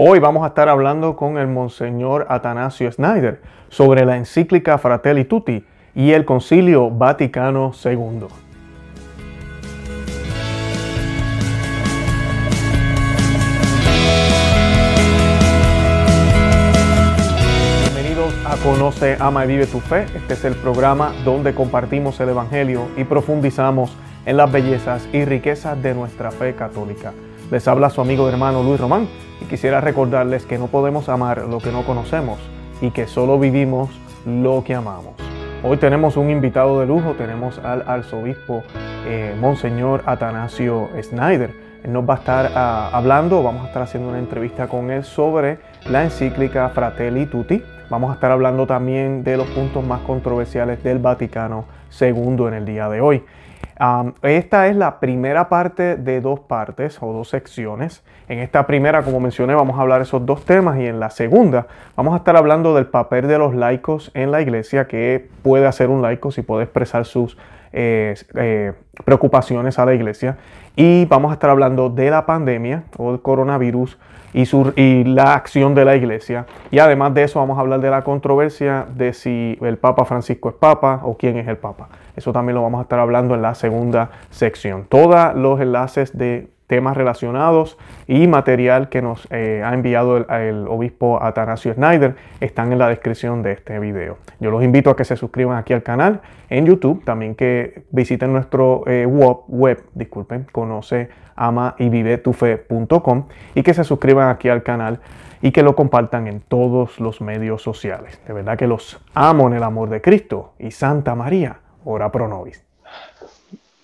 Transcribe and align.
Hoy 0.00 0.20
vamos 0.20 0.44
a 0.44 0.46
estar 0.46 0.68
hablando 0.68 1.16
con 1.16 1.38
el 1.38 1.48
Monseñor 1.48 2.28
Atanasio 2.28 2.92
Snyder 2.92 3.40
sobre 3.68 4.04
la 4.04 4.16
encíclica 4.16 4.78
Fratelli 4.78 5.24
Tutti 5.24 5.66
y 5.92 6.12
el 6.12 6.24
Concilio 6.24 6.88
Vaticano 6.88 7.72
II. 7.84 8.28
Bienvenidos 17.82 18.32
a 18.46 18.54
Conoce, 18.62 19.16
Ama 19.18 19.46
y 19.46 19.48
Vive 19.48 19.66
tu 19.66 19.80
Fe. 19.80 20.06
Este 20.14 20.34
es 20.34 20.44
el 20.44 20.54
programa 20.54 21.12
donde 21.24 21.56
compartimos 21.56 22.20
el 22.20 22.28
Evangelio 22.28 22.86
y 22.96 23.02
profundizamos 23.02 23.96
en 24.26 24.36
las 24.36 24.52
bellezas 24.52 25.08
y 25.12 25.24
riquezas 25.24 25.82
de 25.82 25.92
nuestra 25.92 26.30
fe 26.30 26.54
católica. 26.54 27.12
Les 27.50 27.66
habla 27.66 27.88
su 27.88 28.02
amigo 28.02 28.28
hermano 28.28 28.62
Luis 28.62 28.78
Román 28.78 29.08
y 29.40 29.46
quisiera 29.46 29.80
recordarles 29.80 30.44
que 30.44 30.58
no 30.58 30.66
podemos 30.66 31.08
amar 31.08 31.46
lo 31.48 31.60
que 31.60 31.72
no 31.72 31.82
conocemos 31.82 32.38
y 32.82 32.90
que 32.90 33.06
solo 33.06 33.38
vivimos 33.38 33.88
lo 34.26 34.62
que 34.64 34.74
amamos. 34.74 35.14
Hoy 35.62 35.78
tenemos 35.78 36.18
un 36.18 36.28
invitado 36.28 36.78
de 36.78 36.86
lujo, 36.86 37.14
tenemos 37.14 37.58
al 37.60 37.84
arzobispo 37.86 38.64
eh, 39.06 39.34
Monseñor 39.40 40.02
Atanasio 40.04 40.90
Snyder. 41.02 41.54
Él 41.84 41.92
nos 41.94 42.06
va 42.06 42.14
a 42.14 42.18
estar 42.18 42.52
ah, 42.54 42.90
hablando, 42.92 43.42
vamos 43.42 43.64
a 43.64 43.68
estar 43.68 43.82
haciendo 43.82 44.10
una 44.10 44.18
entrevista 44.18 44.66
con 44.66 44.90
él 44.90 45.04
sobre 45.04 45.58
la 45.88 46.04
encíclica 46.04 46.68
Fratelli 46.68 47.24
Tutti. 47.24 47.62
Vamos 47.88 48.10
a 48.10 48.14
estar 48.14 48.30
hablando 48.30 48.66
también 48.66 49.24
de 49.24 49.38
los 49.38 49.46
puntos 49.48 49.82
más 49.82 50.02
controversiales 50.02 50.82
del 50.82 50.98
Vaticano 50.98 51.64
II 51.98 52.46
en 52.46 52.54
el 52.54 52.66
día 52.66 52.90
de 52.90 53.00
hoy 53.00 53.24
esta 54.22 54.66
es 54.66 54.76
la 54.76 54.98
primera 54.98 55.48
parte 55.48 55.96
de 55.96 56.20
dos 56.20 56.40
partes 56.40 56.98
o 57.00 57.12
dos 57.12 57.28
secciones. 57.28 58.02
En 58.28 58.40
esta 58.40 58.66
primera, 58.66 59.02
como 59.02 59.20
mencioné, 59.20 59.54
vamos 59.54 59.78
a 59.78 59.82
hablar 59.82 60.00
esos 60.00 60.26
dos 60.26 60.44
temas 60.44 60.78
y 60.78 60.86
en 60.86 60.98
la 60.98 61.10
segunda 61.10 61.66
vamos 61.96 62.14
a 62.14 62.18
estar 62.18 62.36
hablando 62.36 62.74
del 62.74 62.86
papel 62.86 63.28
de 63.28 63.38
los 63.38 63.54
laicos 63.54 64.10
en 64.14 64.32
la 64.32 64.40
iglesia, 64.40 64.88
que 64.88 65.28
puede 65.42 65.66
hacer 65.66 65.90
un 65.90 66.02
laico 66.02 66.30
si 66.32 66.42
puede 66.42 66.64
expresar 66.64 67.04
sus 67.04 67.38
eh, 67.72 68.14
eh, 68.34 68.72
preocupaciones 69.04 69.78
a 69.78 69.86
la 69.86 69.94
iglesia. 69.94 70.38
Y 70.74 71.04
vamos 71.06 71.30
a 71.30 71.34
estar 71.34 71.50
hablando 71.50 71.88
de 71.88 72.10
la 72.10 72.26
pandemia 72.26 72.84
o 72.96 73.12
el 73.12 73.20
coronavirus 73.20 73.98
y, 74.32 74.44
y, 74.76 75.04
la 75.04 75.34
acción 75.34 75.74
de 75.74 75.84
la 75.84 75.96
iglesia. 75.96 76.46
Y 76.70 76.80
además 76.80 77.14
de 77.14 77.24
eso 77.24 77.38
vamos 77.38 77.58
a 77.58 77.60
hablar 77.60 77.80
de 77.80 77.90
la 77.90 78.02
controversia 78.02 78.86
de 78.94 79.12
si 79.12 79.58
el 79.60 79.78
Papa 79.78 80.04
Francisco 80.04 80.48
es 80.48 80.54
Papa 80.54 81.00
o 81.04 81.16
quién 81.16 81.36
es 81.36 81.48
el 81.48 81.56
Papa. 81.56 81.88
Eso 82.18 82.32
también 82.32 82.56
lo 82.56 82.62
vamos 82.62 82.80
a 82.80 82.82
estar 82.82 82.98
hablando 82.98 83.36
en 83.36 83.42
la 83.42 83.54
segunda 83.54 84.10
sección. 84.30 84.86
Todos 84.88 85.36
los 85.36 85.60
enlaces 85.60 86.18
de 86.18 86.48
temas 86.66 86.96
relacionados 86.96 87.78
y 88.08 88.26
material 88.26 88.88
que 88.88 89.00
nos 89.00 89.26
eh, 89.30 89.62
ha 89.64 89.72
enviado 89.72 90.16
el, 90.16 90.66
obispo 90.68 91.22
Atanasio 91.22 91.72
Snyder 91.72 92.16
están 92.40 92.72
en 92.72 92.78
la 92.78 92.88
descripción 92.88 93.42
de 93.44 93.52
este 93.52 93.78
video. 93.78 94.18
Yo 94.40 94.50
los 94.50 94.64
invito 94.64 94.90
a 94.90 94.96
que 94.96 95.04
se 95.04 95.16
suscriban 95.16 95.56
aquí 95.56 95.72
al 95.72 95.84
canal 95.84 96.20
en 96.50 96.66
YouTube, 96.66 97.04
también 97.04 97.36
que 97.36 97.84
visiten 97.90 98.32
nuestro 98.32 98.82
eh, 98.86 99.06
web, 99.06 99.38
web, 99.46 99.84
disculpen, 99.94 100.46
conoce, 100.50 101.08
ama 101.36 101.76
y 101.78 101.88
vive 101.88 102.18
tu 102.18 102.32
fe.com 102.32 103.28
y 103.54 103.62
que 103.62 103.74
se 103.74 103.84
suscriban 103.84 104.28
aquí 104.28 104.48
al 104.48 104.64
canal 104.64 104.98
y 105.40 105.52
que 105.52 105.62
lo 105.62 105.76
compartan 105.76 106.26
en 106.26 106.40
todos 106.40 106.98
los 106.98 107.20
medios 107.20 107.62
sociales. 107.62 108.20
De 108.26 108.32
verdad 108.32 108.58
que 108.58 108.66
los 108.66 109.00
amo 109.14 109.46
en 109.46 109.54
el 109.54 109.62
amor 109.62 109.88
de 109.88 110.00
Cristo 110.00 110.52
y 110.58 110.72
Santa 110.72 111.14
María, 111.14 111.60
ora 111.90 112.12
pro 112.12 112.28
nobis. 112.28 112.62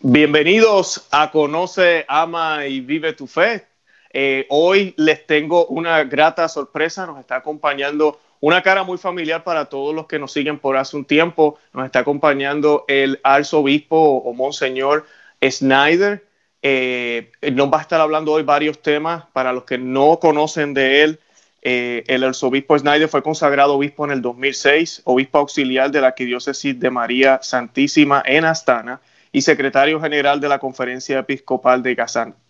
Bienvenidos 0.01 1.09
a 1.11 1.31
Conoce, 1.31 2.05
Ama 2.07 2.67
y 2.67 2.81
Vive 2.81 3.15
tu 3.15 3.27
Fe. 3.27 3.67
Eh, 4.13 4.47
hoy 4.51 4.93
les 4.99 5.27
tengo 5.27 5.67
una 5.67 6.05
grata 6.05 6.47
sorpresa. 6.49 7.07
Nos 7.07 7.19
está 7.19 7.37
acompañando 7.37 8.21
una 8.41 8.63
cara 8.63 8.85
muy 8.85 8.99
familiar 8.99 9.43
para 9.43 9.65
todos 9.71 9.95
los 9.95 10.07
que 10.07 10.19
nos 10.19 10.33
siguen 10.33 10.59
por 10.59 10.77
hace 10.77 10.99
un 10.99 11.07
tiempo. 11.07 11.59
Nos 11.73 11.87
está 11.87 12.01
acompañando 12.01 12.85
el 12.89 13.21
arzobispo 13.25 13.97
o 13.97 14.35
monseñor 14.35 15.07
Snyder. 15.43 16.27
Eh, 16.61 17.33
nos 17.53 17.73
va 17.73 17.79
a 17.79 17.83
estar 17.83 18.03
hablando 18.03 18.33
hoy 18.33 18.43
varios 18.43 18.83
temas. 18.83 19.25
Para 19.33 19.55
los 19.55 19.64
que 19.64 19.79
no 19.79 20.19
conocen 20.20 20.75
de 20.75 21.05
él, 21.05 21.20
eh, 21.67 22.05
el 22.08 22.23
arzobispo 22.25 22.79
Snyder 22.79 23.08
fue 23.08 23.23
consagrado 23.23 23.75
obispo 23.75 24.05
en 24.05 24.11
el 24.11 24.20
2006, 24.20 25.01
obispo 25.05 25.39
auxiliar 25.39 25.91
de 25.91 26.02
la 26.02 26.08
Arquidiócesis 26.08 26.79
de 26.79 26.91
María 26.91 27.41
Santísima 27.42 28.23
en 28.27 28.45
Astana 28.45 29.01
y 29.33 29.41
secretario 29.41 29.98
general 29.98 30.41
de 30.41 30.48
la 30.51 30.58
Conferencia 30.58 31.20
Episcopal 31.20 31.83
de 31.83 31.97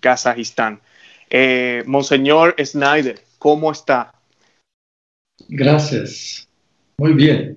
Kazajistán. 0.01 0.81
Eh, 1.31 1.85
Monseñor 1.87 2.57
Snyder, 2.59 3.21
¿cómo 3.39 3.71
está? 3.71 4.13
Gracias. 5.49 6.49
Muy 6.99 7.13
bien. 7.13 7.57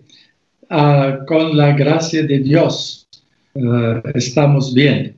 Ah, 0.69 1.19
con 1.27 1.57
la 1.57 1.71
gracia 1.71 2.21
de 2.21 2.37
Dios 2.37 3.07
ah, 3.55 4.01
estamos 4.13 4.75
bien. 4.75 5.17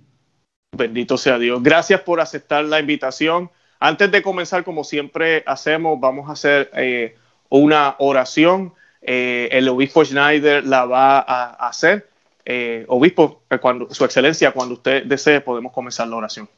Bendito 0.78 1.18
sea 1.18 1.38
Dios. 1.38 1.62
Gracias 1.62 2.00
por 2.00 2.22
aceptar 2.22 2.64
la 2.64 2.80
invitación. 2.80 3.50
Antes 3.80 4.12
de 4.12 4.22
comenzar, 4.22 4.64
como 4.64 4.84
siempre 4.84 5.44
hacemos, 5.46 6.00
vamos 6.00 6.30
a 6.30 6.34
hacer 6.34 6.70
eh, 6.76 7.16
una 7.50 7.96
oración. 8.00 8.74
Eh, 9.02 9.48
el 9.52 9.70
obispo 9.70 10.04
Schneider 10.04 10.66
la 10.66 10.86
va 10.86 11.20
a 11.20 11.68
hacer 11.68 12.10
eh, 12.52 12.84
obispo, 12.88 13.44
eh, 13.50 13.60
cuando, 13.60 13.94
su 13.94 14.04
excelencia, 14.04 14.52
cuando 14.52 14.74
usted 14.74 15.04
desee, 15.06 15.42
podemos 15.42 15.72
comenzar 15.72 16.08
la 16.08 16.16
oración. 16.16 16.50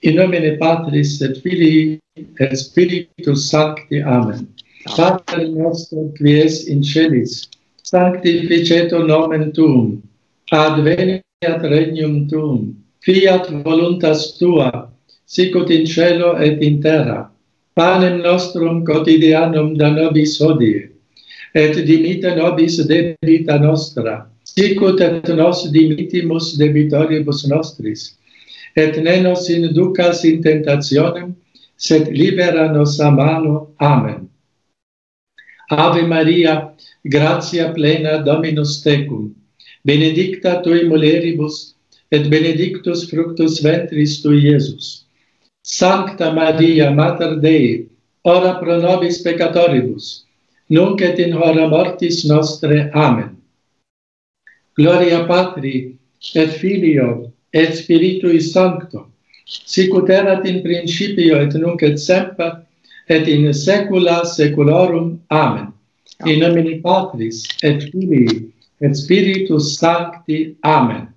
In 0.00 0.16
nomine 0.16 0.56
Patris 0.58 1.20
et 1.20 1.40
Filii 1.42 2.00
et 2.16 2.56
Spiritus 2.56 3.50
Sancti. 3.50 4.00
Amen. 4.00 4.48
Pater 4.96 5.48
nostro 5.50 6.12
qui 6.16 6.40
es 6.40 6.66
in 6.66 6.82
celis, 6.82 7.48
sanctificetur 7.82 9.06
nomen 9.06 9.52
tuum, 9.52 10.02
adveniat 10.50 11.62
regnum 11.62 12.26
tuum, 12.28 12.74
fiat 12.98 13.46
voluntas 13.62 14.38
tua, 14.38 14.90
sicut 15.32 15.70
in 15.70 15.86
cielo 15.86 16.36
et 16.36 16.60
in 16.62 16.82
terra, 16.82 17.30
panem 17.74 18.20
nostrum 18.20 18.84
quotidianum 18.84 19.78
da 19.78 19.88
nobis 19.90 20.38
hodie, 20.38 20.90
et 21.54 21.74
dimite 21.86 22.36
nobis 22.36 22.76
debita 22.86 23.56
nostra, 23.58 24.26
sicut 24.44 25.00
et 25.00 25.28
nos 25.28 25.64
dimitimus 25.72 26.58
debitoribus 26.60 27.46
nostris, 27.48 28.12
et 28.76 28.98
ne 29.02 29.22
nos 29.22 29.48
inducas 29.48 30.24
in 30.28 30.42
tentationem, 30.42 31.32
sed 31.78 32.12
libera 32.12 32.68
nos 32.70 33.00
a 33.00 33.10
mano. 33.10 33.70
Amen. 33.80 34.28
Ave 35.70 36.02
Maria, 36.02 36.74
gratia 37.08 37.72
plena 37.72 38.18
Dominus 38.22 38.82
tecum, 38.84 39.32
benedicta 39.82 40.60
tui 40.62 40.84
mulieribus, 40.84 41.72
et 42.12 42.28
benedictus 42.28 43.08
fructus 43.08 43.62
ventris 43.64 44.20
tui, 44.20 44.44
Iesus. 44.44 45.01
Sancta 45.62 46.32
Maria, 46.32 46.90
Mater 46.90 47.38
Dei, 47.38 47.88
ora 48.24 48.58
pro 48.58 48.80
nobis 48.80 49.22
peccatoribus, 49.22 50.24
nunc 50.68 51.00
et 51.00 51.18
in 51.18 51.32
hora 51.32 51.68
mortis 51.68 52.24
nostre. 52.24 52.90
Amen. 52.92 53.36
Gloria 54.74 55.24
Patri, 55.26 55.96
et 56.34 56.50
Filio, 56.58 57.32
et 57.52 57.74
Spiritui 57.76 58.40
Sancto, 58.40 59.10
sicut 59.44 60.08
erat 60.10 60.46
in 60.46 60.62
principio 60.62 61.38
et 61.40 61.54
nunc 61.54 61.82
et 61.82 61.98
semper, 61.98 62.66
et 63.08 63.28
in 63.28 63.52
saecula 63.52 64.24
saeculorum. 64.24 65.20
Amen. 65.30 65.72
In 66.26 66.40
nomine 66.40 66.80
Patris, 66.82 67.46
et 67.62 67.82
Filii, 67.90 68.52
et 68.80 68.96
Spiritus 68.96 69.76
Sancti. 69.78 70.56
Amen. 70.62 71.08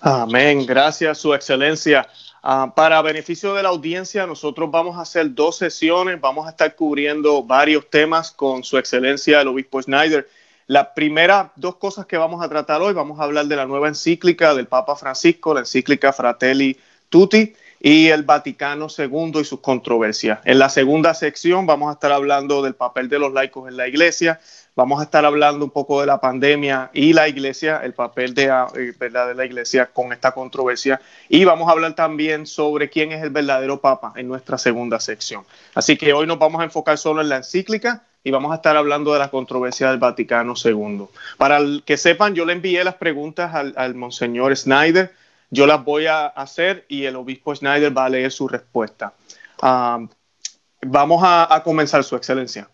Amén. 0.00 0.66
Gracias, 0.66 1.18
Su 1.18 1.32
Excelencia. 1.34 2.06
Uh, 2.44 2.72
para 2.74 3.00
beneficio 3.02 3.54
de 3.54 3.62
la 3.62 3.68
audiencia, 3.68 4.26
nosotros 4.26 4.68
vamos 4.68 4.98
a 4.98 5.02
hacer 5.02 5.32
dos 5.32 5.58
sesiones, 5.58 6.20
vamos 6.20 6.44
a 6.46 6.50
estar 6.50 6.74
cubriendo 6.74 7.44
varios 7.44 7.88
temas 7.88 8.32
con 8.32 8.64
Su 8.64 8.78
Excelencia 8.78 9.40
el 9.40 9.48
Obispo 9.48 9.80
Schneider. 9.80 10.28
Las 10.66 10.88
primeras 10.88 11.52
dos 11.54 11.76
cosas 11.76 12.06
que 12.06 12.16
vamos 12.16 12.44
a 12.44 12.48
tratar 12.48 12.82
hoy, 12.82 12.94
vamos 12.94 13.20
a 13.20 13.24
hablar 13.24 13.46
de 13.46 13.54
la 13.54 13.66
nueva 13.66 13.86
encíclica 13.86 14.54
del 14.54 14.66
Papa 14.66 14.96
Francisco, 14.96 15.54
la 15.54 15.60
encíclica 15.60 16.12
Fratelli 16.12 16.76
Tutti, 17.08 17.54
y 17.84 18.08
el 18.08 18.22
Vaticano 18.22 18.86
II 18.96 19.40
y 19.40 19.44
sus 19.44 19.58
controversias. 19.58 20.38
En 20.44 20.60
la 20.60 20.68
segunda 20.68 21.14
sección 21.14 21.66
vamos 21.66 21.90
a 21.90 21.94
estar 21.94 22.12
hablando 22.12 22.62
del 22.62 22.76
papel 22.76 23.08
de 23.08 23.18
los 23.18 23.32
laicos 23.32 23.68
en 23.68 23.76
la 23.76 23.88
iglesia, 23.88 24.40
vamos 24.74 25.00
a 25.00 25.04
estar 25.04 25.24
hablando 25.24 25.64
un 25.64 25.70
poco 25.70 26.00
de 26.00 26.06
la 26.06 26.20
pandemia 26.20 26.90
y 26.92 27.12
la 27.12 27.28
iglesia, 27.28 27.80
el 27.84 27.94
papel 27.94 28.34
de, 28.34 28.44
eh, 28.44 28.94
¿verdad? 28.98 29.28
de 29.28 29.34
la 29.34 29.44
iglesia 29.44 29.86
con 29.86 30.12
esta 30.12 30.32
controversia, 30.32 31.00
y 31.28 31.44
vamos 31.44 31.68
a 31.68 31.72
hablar 31.72 31.94
también 31.94 32.46
sobre 32.46 32.88
quién 32.88 33.12
es 33.12 33.22
el 33.22 33.30
verdadero 33.30 33.80
Papa 33.80 34.12
en 34.16 34.28
nuestra 34.28 34.58
segunda 34.58 35.00
sección. 35.00 35.44
Así 35.74 35.96
que 35.96 36.12
hoy 36.12 36.26
nos 36.26 36.38
vamos 36.38 36.60
a 36.60 36.64
enfocar 36.64 36.98
solo 36.98 37.20
en 37.20 37.28
la 37.28 37.36
encíclica 37.36 38.04
y 38.24 38.30
vamos 38.30 38.52
a 38.52 38.56
estar 38.56 38.76
hablando 38.76 39.12
de 39.12 39.18
la 39.18 39.30
controversia 39.30 39.90
del 39.90 39.98
Vaticano 39.98 40.54
II. 40.62 41.06
Para 41.36 41.60
que 41.84 41.96
sepan, 41.96 42.34
yo 42.34 42.44
le 42.44 42.52
envié 42.52 42.84
las 42.84 42.94
preguntas 42.94 43.54
al, 43.54 43.94
Monseñor 43.94 44.56
Snyder, 44.56 45.12
yo 45.50 45.66
las 45.66 45.84
voy 45.84 46.06
a 46.06 46.26
hacer 46.26 46.86
y 46.88 47.04
el 47.04 47.16
obispo 47.16 47.54
Snyder 47.54 47.96
va 47.96 48.06
a 48.06 48.08
leer 48.08 48.32
su 48.32 48.48
respuesta. 48.48 49.12
vamos 49.60 51.22
a, 51.24 51.60
comenzar, 51.64 52.04
Su 52.04 52.16
Excelencia. 52.16 52.68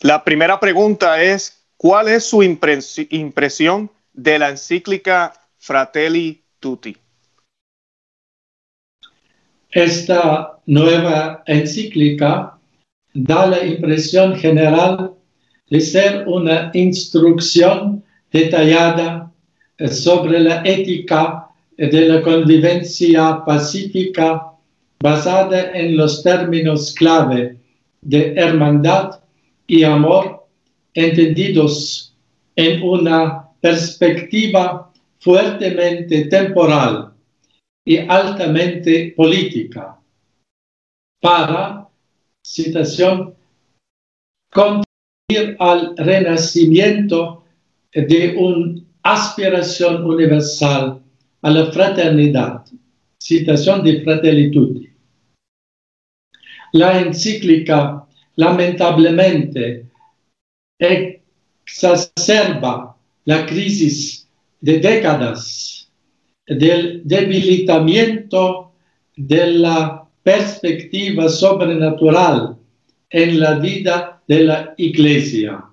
La 0.00 0.22
primera 0.22 0.60
pregunta 0.60 1.20
es, 1.20 1.64
¿cuál 1.76 2.06
es 2.06 2.22
su 2.22 2.44
impresión 2.44 3.90
de 4.12 4.38
la 4.38 4.50
encíclica 4.50 5.32
Fratelli 5.58 6.40
Tutti? 6.60 6.96
Esta 9.70 10.60
nueva 10.66 11.42
encíclica 11.46 12.56
da 13.12 13.46
la 13.46 13.66
impresión 13.66 14.36
general 14.36 15.14
de 15.68 15.80
ser 15.80 16.28
una 16.28 16.70
instrucción 16.74 18.04
detallada 18.30 19.32
sobre 19.90 20.38
la 20.38 20.62
ética 20.64 21.48
de 21.76 22.02
la 22.02 22.22
convivencia 22.22 23.42
pacífica 23.44 24.52
basada 25.00 25.72
en 25.72 25.96
los 25.96 26.22
términos 26.22 26.94
clave 26.94 27.56
de 28.00 28.34
hermandad 28.36 29.17
y 29.68 29.84
amor 29.84 30.48
entendidos 30.94 32.16
en 32.56 32.82
una 32.82 33.48
perspectiva 33.60 34.92
fuertemente 35.20 36.24
temporal 36.24 37.12
y 37.84 37.98
altamente 37.98 39.12
política 39.16 40.00
para, 41.20 41.88
citación, 42.44 43.34
contribuir 44.50 45.56
al 45.58 45.94
renacimiento 45.96 47.44
de 47.92 48.36
una 48.36 48.82
aspiración 49.02 50.04
universal 50.04 51.02
a 51.42 51.50
la 51.50 51.70
fraternidad. 51.70 52.64
Citación 53.20 53.82
de 53.82 54.02
Fratelli. 54.02 54.92
La 56.72 57.00
encíclica 57.00 58.07
lamentablemente 58.38 59.86
exacerba 61.66 62.96
la 63.24 63.44
crisis 63.46 64.28
de 64.60 64.78
décadas 64.78 65.90
del 66.46 67.02
debilitamiento 67.04 68.72
de 69.16 69.46
la 69.54 70.08
perspectiva 70.22 71.28
sobrenatural 71.28 72.56
en 73.10 73.40
la 73.40 73.54
vida 73.58 74.22
de 74.28 74.44
la 74.44 74.74
Iglesia, 74.76 75.64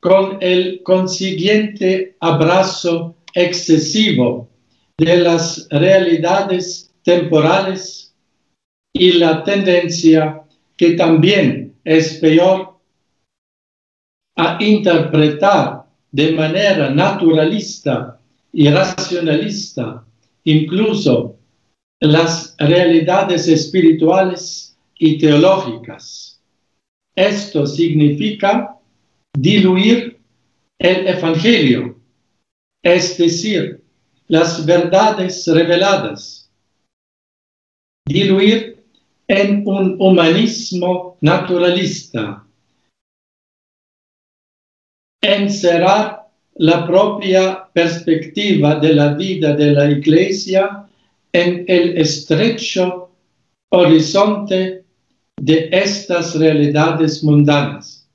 con 0.00 0.36
el 0.42 0.82
consiguiente 0.82 2.16
abrazo 2.20 3.16
excesivo 3.32 4.50
de 4.98 5.16
las 5.16 5.66
realidades 5.70 6.92
temporales 7.02 8.14
y 8.92 9.12
la 9.12 9.42
tendencia 9.42 10.42
que 10.80 10.92
también 10.92 11.74
es 11.84 12.14
peor 12.20 12.80
a 14.34 14.56
interpretar 14.64 15.84
de 16.10 16.32
manera 16.32 16.88
naturalista 16.88 18.18
y 18.50 18.70
racionalista 18.70 20.02
incluso 20.44 21.36
las 22.00 22.56
realidades 22.58 23.46
espirituales 23.46 24.74
y 24.98 25.18
teológicas. 25.18 26.40
Esto 27.14 27.66
significa 27.66 28.74
diluir 29.36 30.18
el 30.78 31.08
Evangelio 31.08 32.00
es 32.82 33.18
decir, 33.18 33.84
las 34.28 34.64
verdades 34.64 35.46
reveladas, 35.46 36.50
diluir 38.08 38.79
en 39.30 39.62
un 39.64 39.94
humanismo 40.00 41.16
naturalista, 41.20 42.44
encerrar 45.22 46.26
la 46.56 46.84
propia 46.84 47.68
perspectiva 47.72 48.74
de 48.80 48.92
la 48.92 49.14
vida 49.14 49.54
de 49.54 49.70
la 49.70 49.88
Iglesia 49.88 50.84
en 51.32 51.64
el 51.68 51.96
estrecho 51.96 53.12
horizonte 53.70 54.84
de 55.40 55.68
estas 55.70 56.34
realidades 56.34 57.22
mundanas. 57.22 58.10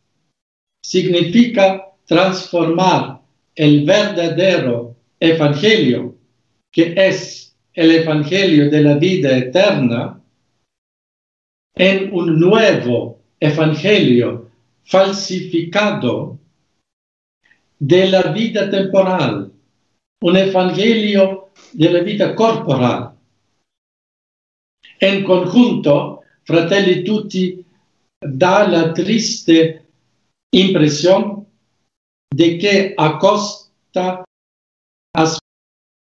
Significa 0.83 1.93
transformar 2.05 3.21
el 3.55 3.85
verdadero 3.85 4.97
evangelio, 5.17 6.17
que 6.73 6.93
es 6.97 7.55
el 7.73 7.91
evangelio 7.91 8.69
de 8.69 8.81
la 8.81 8.95
vida 8.95 9.37
eterna, 9.37 10.21
en 11.75 12.13
un 12.13 12.39
nuevo 12.39 13.19
evangelio 13.39 14.49
falsificado 14.83 16.39
de 17.79 18.07
la 18.09 18.21
vida 18.31 18.69
temporal, 18.69 19.51
un 20.21 20.37
evangelio 20.37 21.49
de 21.73 21.89
la 21.89 21.99
vida 22.01 22.33
corporal. 22.33 23.11
En 24.99 25.23
conjunto, 25.23 26.21
Fratelli 26.43 27.03
Tutti 27.03 27.65
da 28.21 28.67
la 28.67 28.93
triste 28.93 29.85
impresión 30.53 31.45
de 32.33 32.57
que 32.57 32.95
a 32.97 33.19
costa 33.19 34.23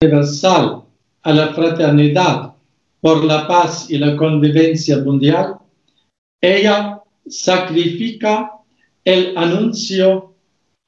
universal 0.02 0.84
a 1.22 1.32
la 1.32 1.52
fraternidad 1.52 2.54
por 3.00 3.24
la 3.24 3.46
paz 3.46 3.90
y 3.90 3.98
la 3.98 4.16
convivencia 4.16 4.98
mundial, 4.98 5.56
ella 6.40 7.00
sacrifica 7.26 8.52
el 9.04 9.36
anuncio 9.36 10.34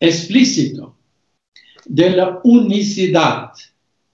explícito 0.00 0.96
de 1.86 2.10
la 2.10 2.40
unicidad 2.44 3.52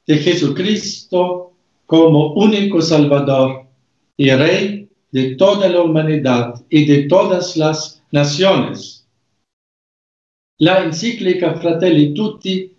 de 0.06 0.16
Jesucristo 0.16 1.52
como 1.86 2.34
único 2.34 2.80
Salvador 2.80 3.66
y 4.16 4.30
Rey 4.30 4.88
de 5.10 5.36
toda 5.36 5.68
la 5.68 5.82
humanidad 5.82 6.62
y 6.68 6.84
de 6.84 7.04
todas 7.04 7.56
las 7.56 8.02
naciones. 8.10 9.06
La 10.58 10.84
encíclica 10.84 11.54
Fratelli 11.54 12.14
Tutti 12.14 12.72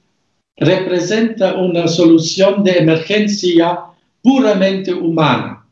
representa 0.58 1.56
una 1.56 1.88
solución 1.88 2.64
de 2.64 2.72
emergencia 2.78 3.89
puramente 4.22 4.94
humana 4.94 5.66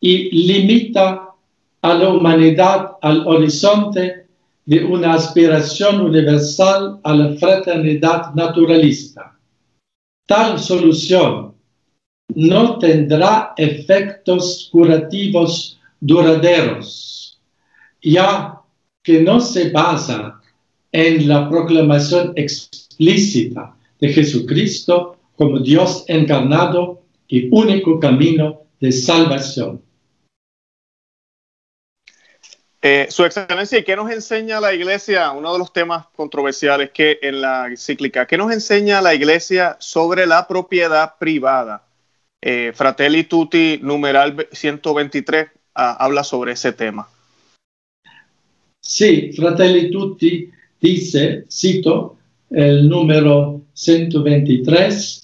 y 0.00 0.30
limita 0.46 1.28
a 1.80 1.94
la 1.94 2.08
humanidad 2.08 2.92
al 3.00 3.26
horizonte 3.26 4.26
de 4.64 4.84
una 4.84 5.14
aspiración 5.14 6.00
universal 6.00 7.00
a 7.02 7.14
la 7.14 7.34
fraternidad 7.36 8.34
naturalista. 8.34 9.36
Tal 10.26 10.58
solución 10.58 11.54
no 12.34 12.78
tendrá 12.78 13.52
efectos 13.56 14.68
curativos 14.70 15.78
duraderos, 16.00 17.40
ya 18.02 18.60
que 19.02 19.20
no 19.20 19.40
se 19.40 19.70
basa 19.70 20.40
en 20.92 21.28
la 21.28 21.48
proclamación 21.48 22.32
explícita 22.36 23.76
de 24.00 24.08
Jesucristo 24.08 25.16
como 25.36 25.58
Dios 25.58 26.04
encarnado 26.06 27.01
y 27.32 27.48
único 27.50 27.98
camino 27.98 28.60
de 28.78 28.92
salvación. 28.92 29.80
Eh, 32.82 33.06
Su 33.08 33.24
Excelencia, 33.24 33.78
¿y 33.78 33.84
qué 33.84 33.96
nos 33.96 34.10
enseña 34.10 34.60
la 34.60 34.74
Iglesia? 34.74 35.30
Uno 35.30 35.50
de 35.54 35.58
los 35.58 35.72
temas 35.72 36.08
controversiales 36.14 36.90
que 36.90 37.18
en 37.22 37.40
la 37.40 37.68
encíclica, 37.68 38.26
¿qué 38.26 38.36
nos 38.36 38.52
enseña 38.52 39.00
la 39.00 39.14
Iglesia 39.14 39.78
sobre 39.80 40.26
la 40.26 40.46
propiedad 40.46 41.14
privada? 41.18 41.86
Eh, 42.42 42.72
Fratelli 42.74 43.24
Tutti, 43.24 43.78
numeral 43.80 44.46
123, 44.52 45.46
ah, 45.74 45.96
habla 46.04 46.24
sobre 46.24 46.52
ese 46.52 46.72
tema. 46.72 47.08
Sí, 48.78 49.32
Fratelli 49.32 49.90
Tutti 49.90 50.50
dice, 50.78 51.46
cito 51.50 52.18
el 52.50 52.86
número 52.90 53.62
123, 53.72 55.21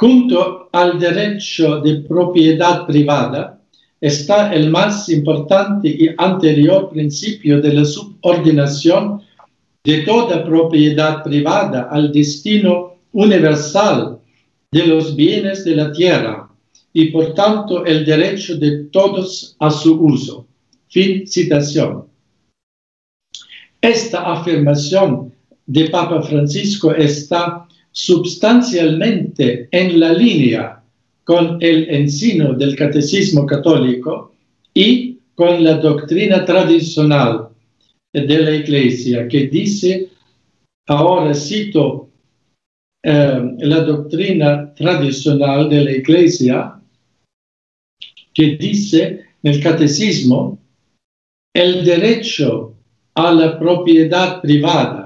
junto 0.00 0.70
al 0.72 0.98
derecho 0.98 1.78
de 1.82 1.96
propiedad 1.96 2.86
privada 2.86 3.60
está 4.00 4.50
el 4.50 4.70
más 4.70 5.10
importante 5.10 5.88
y 5.90 6.08
anterior 6.16 6.88
principio 6.88 7.60
de 7.60 7.74
la 7.74 7.84
subordinación 7.84 9.20
de 9.84 9.98
toda 9.98 10.42
propiedad 10.42 11.22
privada 11.22 11.88
al 11.90 12.10
destino 12.12 12.94
universal 13.12 14.18
de 14.72 14.86
los 14.86 15.14
bienes 15.14 15.66
de 15.66 15.76
la 15.76 15.92
tierra 15.92 16.48
y 16.94 17.10
por 17.10 17.34
tanto 17.34 17.84
el 17.84 18.06
derecho 18.06 18.56
de 18.56 18.84
todos 18.84 19.54
a 19.58 19.70
su 19.70 20.00
uso. 20.00 20.46
Fin 20.88 21.26
citación. 21.26 22.06
Esta 23.82 24.32
afirmación 24.32 25.34
de 25.66 25.90
Papa 25.90 26.22
Francisco 26.22 26.90
está 26.94 27.66
sustancialmente 27.92 29.68
en 29.70 29.98
la 29.98 30.12
línea 30.12 30.82
con 31.24 31.58
el 31.60 31.88
ensino 31.90 32.54
del 32.54 32.76
catecismo 32.76 33.46
católico 33.46 34.34
y 34.74 35.18
con 35.34 35.62
la 35.62 35.74
doctrina 35.74 36.44
tradicional 36.44 37.48
de 38.12 38.38
la 38.38 38.54
Iglesia 38.54 39.28
que 39.28 39.46
dice, 39.46 40.08
ahora 40.86 41.34
cito 41.34 42.08
eh, 43.02 43.56
la 43.58 43.80
doctrina 43.80 44.74
tradicional 44.74 45.70
de 45.70 45.84
la 45.84 45.92
Iglesia, 45.92 46.74
que 48.34 48.56
dice 48.56 49.24
en 49.42 49.54
el 49.54 49.62
catecismo, 49.62 50.58
el 51.54 51.84
derecho 51.84 52.74
a 53.14 53.32
la 53.32 53.58
propiedad 53.58 54.40
privada 54.40 54.99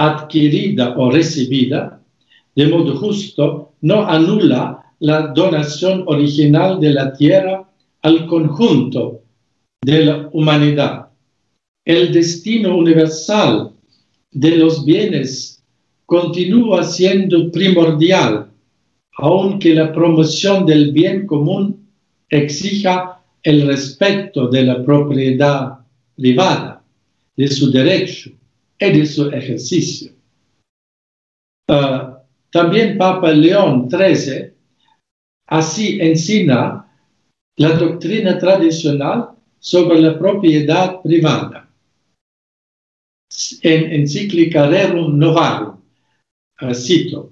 adquirida 0.00 0.96
o 0.96 1.10
recibida 1.10 2.00
de 2.56 2.66
modo 2.66 2.96
justo 2.96 3.74
no 3.82 4.06
anula 4.06 4.82
la 5.00 5.28
donación 5.28 6.04
original 6.06 6.80
de 6.80 6.90
la 6.90 7.12
tierra 7.12 7.68
al 8.02 8.26
conjunto 8.26 9.22
de 9.82 10.04
la 10.04 10.28
humanidad. 10.32 11.08
El 11.84 12.12
destino 12.12 12.76
universal 12.76 13.72
de 14.32 14.56
los 14.56 14.84
bienes 14.84 15.62
continúa 16.06 16.82
siendo 16.82 17.50
primordial, 17.50 18.50
aunque 19.18 19.74
la 19.74 19.92
promoción 19.92 20.66
del 20.66 20.92
bien 20.92 21.26
común 21.26 21.86
exija 22.28 23.22
el 23.42 23.66
respeto 23.66 24.48
de 24.48 24.62
la 24.64 24.84
propiedad 24.84 25.78
privada, 26.16 26.82
de 27.36 27.48
su 27.48 27.70
derecho 27.70 28.30
su 29.06 29.28
ejercicio. 29.30 30.12
Ah, 31.68 32.22
también 32.50 32.96
Papa 32.98 33.30
León 33.30 33.88
XIII 33.90 34.52
así 35.46 36.00
enseña 36.00 36.86
la 37.56 37.68
doctrina 37.74 38.38
tradicional 38.38 39.30
sobre 39.58 40.00
la 40.00 40.18
propiedad 40.18 41.02
privada. 41.02 41.68
En 43.62 43.92
encíclica 43.92 44.66
Rerum 44.66 45.18
Novarum, 45.18 45.76
uh, 46.62 46.74
cito, 46.74 47.30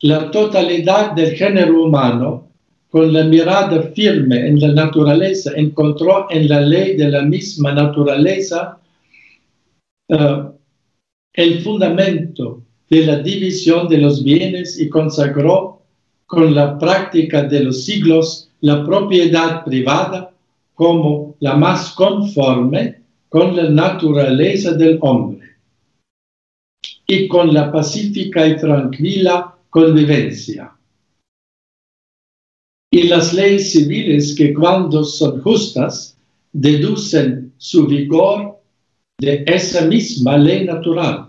la 0.00 0.30
totalidad 0.30 1.12
del 1.12 1.36
género 1.36 1.84
humano, 1.84 2.48
con 2.88 3.12
la 3.12 3.24
mirada 3.24 3.82
firme 3.94 4.48
en 4.48 4.58
la 4.58 4.72
naturaleza, 4.72 5.52
encontró 5.54 6.28
en 6.30 6.48
la 6.48 6.60
ley 6.60 6.96
de 6.96 7.08
la 7.10 7.22
misma 7.22 7.72
naturaleza 7.72 8.80
uh, 10.08 10.57
el 11.38 11.62
fundamento 11.62 12.64
de 12.90 13.06
la 13.06 13.20
división 13.20 13.86
de 13.86 13.98
los 13.98 14.24
bienes 14.24 14.76
y 14.76 14.88
consagró 14.88 15.82
con 16.26 16.52
la 16.52 16.76
práctica 16.76 17.44
de 17.44 17.62
los 17.62 17.84
siglos 17.84 18.50
la 18.60 18.84
propiedad 18.84 19.64
privada 19.64 20.34
como 20.74 21.36
la 21.38 21.54
más 21.54 21.92
conforme 21.92 23.02
con 23.28 23.54
la 23.54 23.70
naturaleza 23.70 24.72
del 24.72 24.98
hombre 25.00 25.52
y 27.06 27.28
con 27.28 27.54
la 27.54 27.70
pacífica 27.70 28.44
y 28.44 28.56
tranquila 28.56 29.54
convivencia. 29.70 30.72
Y 32.90 33.04
las 33.04 33.32
leyes 33.32 33.70
civiles 33.70 34.34
que 34.34 34.52
cuando 34.52 35.04
son 35.04 35.40
justas 35.42 36.18
deducen 36.52 37.52
su 37.58 37.86
vigor 37.86 38.58
de 39.20 39.44
esa 39.46 39.84
misma 39.86 40.36
ley 40.36 40.64
natural, 40.64 41.27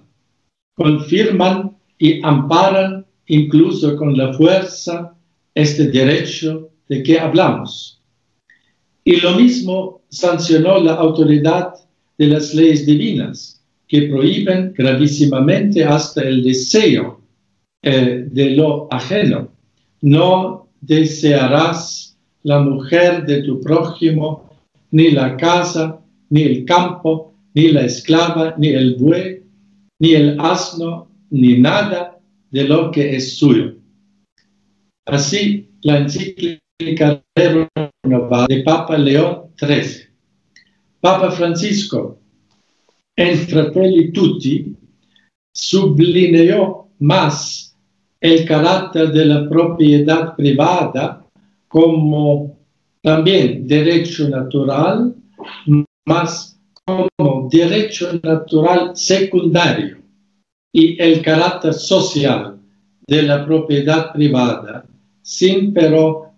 confirman 0.80 1.76
y 1.98 2.22
amparan 2.24 3.06
incluso 3.28 3.98
con 3.98 4.18
la 4.18 4.32
fuerza 4.34 5.14
este 5.54 5.90
derecho 5.90 6.70
de 6.88 7.04
que 7.04 7.20
hablamos. 7.20 8.02
Y 9.04 9.18
lo 9.18 9.36
mismo 9.36 10.02
sancionó 10.10 10.80
la 10.80 10.94
autoridad 10.94 11.74
de 12.18 12.28
las 12.28 12.54
leyes 12.54 12.86
divinas, 12.86 13.62
que 13.90 14.04
prohíben 14.04 14.74
gravísimamente 14.74 15.84
hasta 15.84 16.22
el 16.22 16.44
deseo 16.44 17.22
eh, 17.82 18.26
de 18.32 18.52
lo 18.52 18.88
ajeno. 18.90 19.50
No 20.02 20.70
desearás 20.80 22.18
la 22.44 22.62
mujer 22.62 23.26
de 23.26 23.44
tu 23.44 23.60
prójimo, 23.60 24.50
ni 24.92 25.12
la 25.12 25.36
casa, 25.36 26.00
ni 26.30 26.44
el 26.44 26.64
campo, 26.64 27.34
ni 27.54 27.68
la 27.70 27.82
esclava, 27.82 28.56
ni 28.58 28.70
el 28.70 28.96
buey, 28.96 29.39
ni 30.00 30.14
el 30.14 30.40
asno, 30.40 31.10
ni 31.30 31.60
nada 31.60 32.20
de 32.52 32.64
lo 32.64 32.92
que 32.92 33.16
es 33.16 33.38
suyo. 33.38 33.76
Así, 35.06 35.70
la 35.82 36.00
encíclica 36.00 37.22
de 37.36 38.64
Papa 38.64 38.98
León 38.98 39.52
XIII. 39.58 40.08
Papa 41.02 41.32
Francisco, 41.32 42.20
en 43.16 43.38
Fratelli 43.38 44.12
Tutti, 44.12 44.76
sublineó 45.54 46.90
más 47.00 47.76
el 48.22 48.46
carácter 48.46 49.12
de 49.12 49.26
la 49.26 49.50
propiedad 49.50 50.36
privada 50.36 51.26
como 51.68 52.58
también 53.02 53.68
derecho 53.68 54.28
natural, 54.28 55.16
más 56.06 56.59
como 57.16 57.50
derecho 57.50 58.20
natural 58.24 58.96
secundario 58.96 59.98
y 60.72 61.02
el 61.02 61.22
carácter 61.22 61.74
social 61.74 62.60
de 63.08 63.24
la 63.24 63.46
propiedad 63.46 64.14
privada, 64.14 64.86
sin 65.22 65.74
pero 65.74 66.34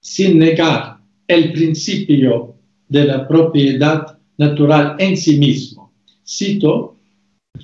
sin 0.00 0.38
negar 0.38 0.98
el 1.26 1.52
principio 1.52 2.54
de 2.88 3.04
la 3.04 3.26
propiedad 3.26 4.18
natural 4.36 4.96
en 4.98 5.16
sí 5.16 5.38
mismo. 5.38 5.92
Cito 6.26 6.96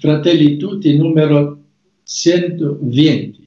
Fratelli 0.01 0.59
Tutti 0.59 0.97
número 0.97 1.59
120. 2.05 3.39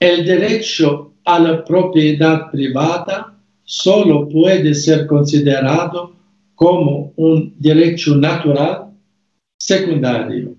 El 0.00 0.24
derecho 0.24 1.14
a 1.24 1.38
la 1.38 1.64
propiedad 1.64 2.50
privada 2.50 3.36
solo 3.64 4.28
puede 4.28 4.74
ser 4.74 5.06
considerado 5.06 6.17
como 6.58 7.12
un 7.14 7.54
derecho 7.56 8.16
natural 8.16 8.90
secundario 9.60 10.56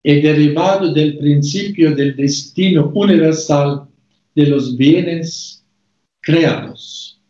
y 0.00 0.20
derivado 0.20 0.94
del 0.94 1.18
principio 1.18 1.96
del 1.96 2.14
destino 2.14 2.92
universal 2.94 3.88
de 4.36 4.46
los 4.46 4.76
bienes 4.76 5.64
creados. 6.20 7.20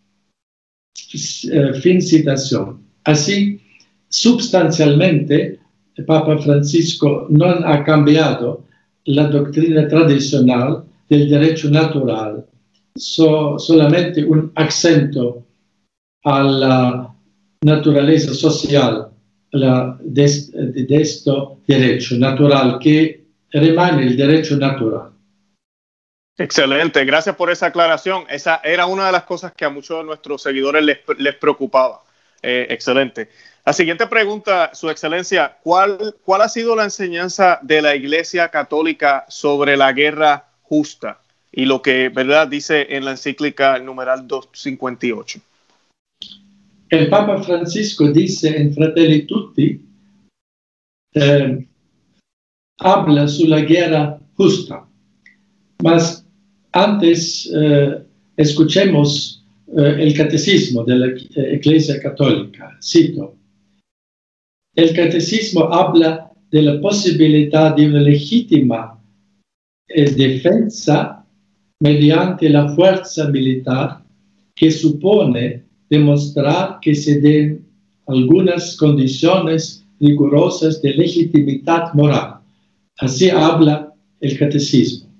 Eh, 1.14 1.72
fin 1.80 2.02
citación. 2.02 2.82
Así, 3.04 3.58
substancialmente, 4.10 5.58
Papa 6.06 6.36
Francisco 6.36 7.26
no 7.30 7.46
ha 7.46 7.82
cambiado 7.82 8.66
la 9.06 9.26
doctrina 9.28 9.88
tradicional 9.88 10.84
del 11.08 11.30
derecho 11.30 11.70
natural, 11.70 12.44
solamente 12.94 14.22
un 14.22 14.52
acento 14.54 15.46
a 16.24 16.42
la 16.42 17.12
naturaleza 17.62 18.34
social 18.34 19.08
la, 19.52 19.96
de, 20.00 20.28
de, 20.52 21.16
derecho 21.66 22.16
natural, 22.16 22.78
que 22.78 23.24
remane 23.50 24.02
el 24.02 24.16
derecho 24.16 24.56
natural. 24.56 25.12
Excelente, 26.38 27.04
gracias 27.04 27.36
por 27.36 27.50
esa 27.50 27.66
aclaración. 27.66 28.24
Esa 28.28 28.60
era 28.64 28.86
una 28.86 29.06
de 29.06 29.12
las 29.12 29.24
cosas 29.24 29.52
que 29.52 29.64
a 29.64 29.70
muchos 29.70 29.98
de 29.98 30.04
nuestros 30.04 30.42
seguidores 30.42 30.82
les, 30.82 30.98
les 31.18 31.34
preocupaba. 31.36 32.02
Eh, 32.42 32.66
excelente. 32.70 33.28
La 33.64 33.72
siguiente 33.72 34.06
pregunta, 34.08 34.74
Su 34.74 34.90
Excelencia, 34.90 35.58
¿cuál, 35.62 36.16
¿cuál 36.24 36.42
ha 36.42 36.48
sido 36.48 36.74
la 36.74 36.84
enseñanza 36.84 37.60
de 37.62 37.80
la 37.80 37.94
Iglesia 37.94 38.48
Católica 38.48 39.24
sobre 39.28 39.76
la 39.76 39.92
guerra 39.92 40.46
justa 40.62 41.20
y 41.52 41.66
lo 41.66 41.80
que, 41.82 42.08
verdad, 42.08 42.48
dice 42.48 42.96
en 42.96 43.04
la 43.04 43.12
encíclica 43.12 43.78
numeral 43.78 44.26
258? 44.26 45.40
El 46.92 47.08
Papa 47.08 47.42
Francisco 47.42 48.12
dice 48.12 48.54
en 48.54 48.74
Fratelli 48.74 49.22
Tutti, 49.22 49.80
eh, 51.14 51.66
habla 52.80 53.26
sobre 53.26 53.48
la 53.48 53.60
guerra 53.62 54.20
justa. 54.34 54.86
Mas 55.82 56.22
antes 56.70 57.50
eh, 57.50 57.98
escuchemos 58.36 59.42
eh, 59.68 59.96
el 60.00 60.14
catecismo 60.14 60.84
de 60.84 60.96
la 60.96 61.06
Iglesia 61.54 61.98
Católica. 61.98 62.76
Cito. 62.82 63.36
El 64.76 64.94
catecismo 64.94 65.72
habla 65.72 66.30
de 66.50 66.60
la 66.60 66.78
posibilidad 66.78 67.74
de 67.74 67.86
una 67.86 68.00
legítima 68.00 69.02
defensa 69.88 71.24
mediante 71.80 72.50
la 72.50 72.68
fuerza 72.74 73.28
militar 73.28 74.04
que 74.54 74.70
supone 74.70 75.71
demostrar 75.92 76.80
que 76.80 76.94
se 76.94 77.20
den 77.20 77.66
algunas 78.06 78.76
condiciones 78.78 79.84
rigurosas 80.00 80.80
de 80.80 80.94
legitimidad 80.94 81.92
moral. 81.92 82.40
Así 82.98 83.28
habla 83.28 83.92
el 84.20 84.38
catecismo. 84.38 85.10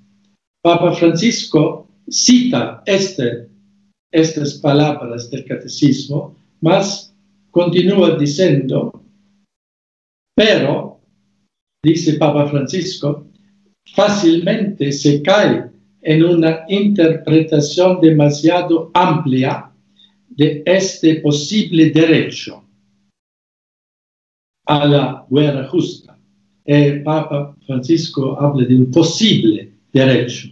Papa 0.62 0.92
Francisco 0.94 1.86
cita 2.08 2.82
este 2.86 3.48
estas 4.10 4.54
palabras 4.54 5.30
del 5.30 5.44
catecismo, 5.44 6.34
mas 6.62 7.14
continúa 7.50 8.16
diciendo, 8.16 8.92
pero, 10.34 11.00
dice 11.82 12.14
Papa 12.14 12.46
Francisco, 12.46 13.26
fácilmente 13.94 14.90
se 14.92 15.20
cae 15.22 15.70
en 16.00 16.24
una 16.24 16.64
interpretación 16.68 18.00
demasiado 18.00 18.90
amplia 18.94 19.71
de 20.36 20.62
este 20.64 21.16
posible 21.16 21.90
derecho 21.90 22.64
a 24.66 24.86
la 24.86 25.26
guerra 25.30 25.68
justa. 25.68 26.18
El 26.64 27.02
Papa 27.02 27.56
Francisco 27.66 28.38
habla 28.40 28.66
de 28.66 28.76
un 28.76 28.90
posible 28.90 29.72
derecho. 29.92 30.48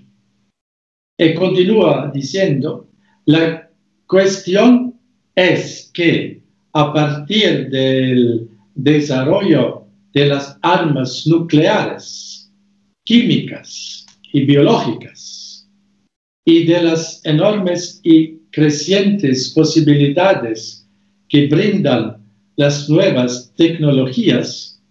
Y 1.19 1.35
continúa 1.35 2.11
diciendo, 2.13 2.89
la 3.27 3.71
cuestión 4.07 4.99
es 5.35 5.91
que 5.95 6.43
a 6.73 6.93
partir 6.93 7.71
del 7.71 8.49
desarrollo 8.75 9.87
de 10.13 10.27
las 10.27 10.59
armas 10.63 11.27
nucleares, 11.27 12.51
químicas 13.05 14.07
y 14.33 14.45
biológicas, 14.45 15.69
y 16.45 16.65
de 16.65 16.83
las 16.83 17.25
enormes 17.25 18.01
y 18.03 18.40
crecientes 18.51 19.53
posibilidades 19.55 20.89
que 21.29 21.47
brindan 21.47 22.17
las 22.57 22.89
nuevas 22.89 23.53
tecnologías, 23.57 24.83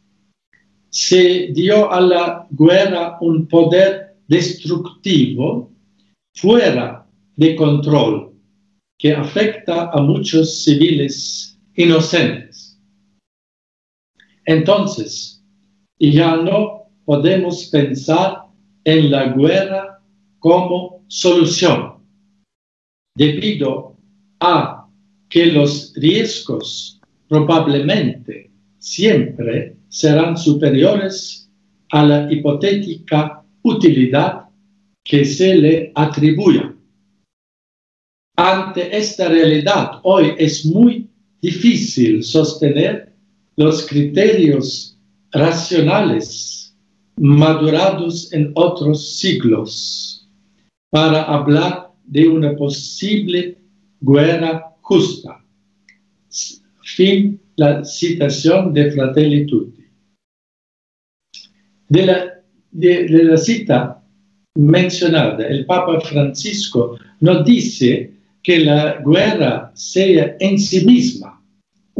se 0.89 1.49
dio 1.53 1.91
a 1.91 2.01
la 2.01 2.47
guerra 2.51 3.17
un 3.21 3.47
poder 3.47 4.15
destructivo 4.27 5.71
fuera 6.33 7.05
de 7.35 7.55
control 7.55 8.33
que 8.97 9.13
afecta 9.13 9.89
a 9.91 10.01
muchos 10.01 10.63
civiles 10.63 11.57
inocentes. 11.75 12.77
Entonces, 14.45 15.43
ya 15.99 16.35
no 16.37 16.89
podemos 17.05 17.65
pensar 17.65 18.43
en 18.83 19.11
la 19.11 19.29
guerra 19.33 20.01
como 20.39 21.03
solución, 21.07 21.98
debido 23.19 23.97
a 24.39 24.87
que 25.27 25.47
los 25.47 25.93
riesgos 25.97 27.01
probablemente 27.27 28.49
siempre 28.77 29.75
serán 29.89 30.37
superiores 30.37 31.51
a 31.91 32.05
la 32.05 32.31
hipotética 32.31 33.43
utilidad 33.61 34.45
que 35.03 35.25
se 35.25 35.53
le 35.53 35.91
atribuya. 35.95 36.73
Ante 38.37 38.97
esta 38.97 39.27
realidad, 39.27 39.99
hoy 40.03 40.33
es 40.37 40.65
muy 40.65 41.09
difícil 41.41 42.23
sostener 42.23 43.13
los 43.57 43.85
criterios 43.85 44.97
racionales 45.33 46.73
madurados 47.17 48.31
en 48.31 48.53
otros 48.55 49.17
siglos 49.17 50.29
para 50.89 51.23
hablar 51.23 51.88
de 52.09 52.27
una 52.27 52.55
posible 52.55 53.57
guerra 54.01 54.75
justa. 54.81 55.43
Fin 56.81 57.39
la 57.55 57.83
citación 57.85 58.73
de 58.73 58.91
Fratelli 58.91 59.45
Tutti. 59.45 59.85
De 61.87 62.05
la, 62.05 63.37
cita 63.37 64.03
mencionada, 64.55 65.47
el 65.47 65.65
Papa 65.65 65.99
Francisco 66.01 66.97
nos 67.19 67.45
dice 67.45 68.13
que 68.41 68.59
la 68.59 69.01
guerra 69.05 69.71
sea 69.73 70.35
en 70.39 70.57
sí 70.57 70.85
misma 70.85 71.41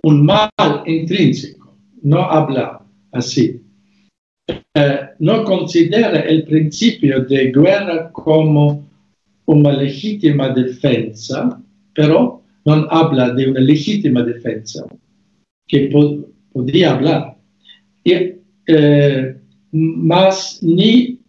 un 0.04 0.26
mal 0.26 0.50
intrínseco, 0.86 1.76
no 2.04 2.22
habla 2.22 2.82
así. 3.12 3.62
Eh, 4.76 5.00
no 5.20 5.44
considera 5.44 6.22
el 6.22 6.44
principio 6.46 7.26
de 7.26 7.52
guerra 7.52 8.12
como 8.12 8.89
una 9.50 9.72
legítima 9.74 10.50
defensa, 10.50 11.60
pero 11.96 12.44
no 12.66 12.74
habla 12.92 13.34
de 13.34 13.50
una 13.50 13.60
legítima 13.60 14.22
defensa, 14.22 14.86
que 15.68 15.88
pod 15.92 16.26
podría 16.54 16.94
hablar. 16.94 17.36
Y, 18.04 18.14
eh, 18.68 19.36
más 19.72 20.60
ni 20.62 21.20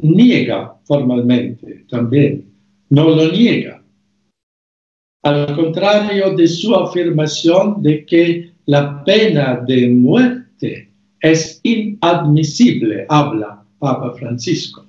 niega 0.00 0.76
formalmente 0.84 1.84
también, 1.90 2.44
no 2.90 3.10
lo 3.10 3.32
niega. 3.32 3.82
Al 5.24 5.56
contrario 5.56 6.36
de 6.36 6.46
su 6.46 6.72
afirmación 6.72 7.82
de 7.82 8.06
que 8.06 8.52
la 8.66 9.02
pena 9.02 9.60
de 9.66 9.88
muerte 9.88 10.92
es 11.20 11.60
inadmisible, 11.64 13.06
habla 13.08 13.64
Papa 13.80 14.14
Francisco, 14.16 14.86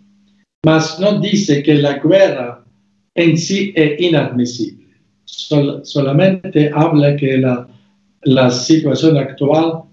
mas 0.64 1.00
no 1.00 1.20
dice 1.20 1.64
que 1.64 1.74
la 1.74 1.98
guerra 1.98 2.67
en 3.18 3.38
sí 3.38 3.74
es 3.76 4.00
inadmisible. 4.00 4.88
Sol, 5.26 5.82
solamente 5.84 6.72
habla 6.74 7.18
que 7.18 7.38
la, 7.38 7.68
la 8.24 8.50
situación 8.50 9.18
actual 9.18 9.84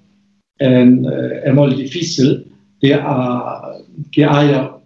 eh, 0.58 1.42
es 1.44 1.54
muy 1.54 1.74
difícil 1.74 2.46
de, 2.80 2.94
uh, 2.94 3.82
que 4.12 4.24
haya 4.24 4.76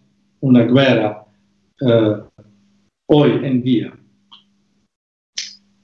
una 0.40 0.64
guerra 0.64 1.26
uh, 1.80 2.44
hoy 3.06 3.44
en 3.44 3.62
día. 3.62 3.92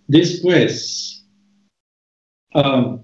Después, 0.07 1.27
um, 2.55 3.01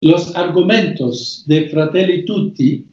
los 0.00 0.34
argumentos 0.34 1.44
de 1.46 1.68
Fratelli 1.68 2.24
Tutti 2.24 2.88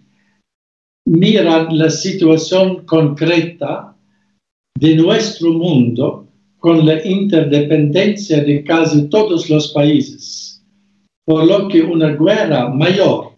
miran 1.05 1.77
la 1.77 1.89
situación 1.89 2.85
concreta 2.85 3.95
de 4.79 4.95
nuestro 4.95 5.51
mundo 5.51 6.25
con 6.57 6.85
la 6.85 7.05
interdependencia 7.05 8.41
de 8.41 8.63
casi 8.63 9.09
todos 9.09 9.49
los 9.49 9.73
países, 9.73 10.63
por 11.25 11.45
lo 11.45 11.67
que 11.67 11.81
una 11.81 12.15
guerra 12.15 12.69
mayor 12.69 13.33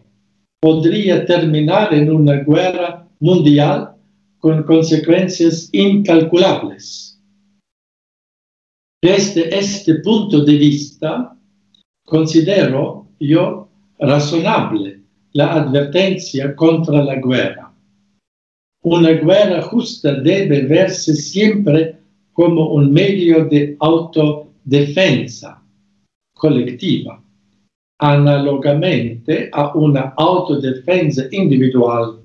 podría 0.60 1.26
terminar 1.26 1.92
en 1.92 2.12
una 2.12 2.44
guerra 2.44 3.08
mundial 3.18 3.96
con 4.38 4.62
consecuencias 4.62 5.68
incalculables. 5.72 7.20
Desde 9.02 9.58
este 9.58 9.96
punto 9.96 10.44
de 10.44 10.56
vista, 10.56 11.36
considero 12.06 13.08
yo 13.18 13.68
razonable 13.98 15.00
la 15.32 15.54
advertencia 15.54 16.54
contra 16.54 17.02
la 17.02 17.16
guerra. 17.16 17.71
Una 18.84 19.12
guerra 19.12 19.62
justa 19.62 20.14
debe 20.14 20.62
verse 20.62 21.14
siempre 21.14 21.98
como 22.32 22.72
un 22.72 22.92
medio 22.92 23.44
de 23.44 23.76
autodefensa 23.78 25.62
colectiva, 26.34 27.22
análogamente 28.00 29.48
a 29.52 29.72
una 29.76 30.14
autodefensa 30.16 31.28
individual 31.30 32.22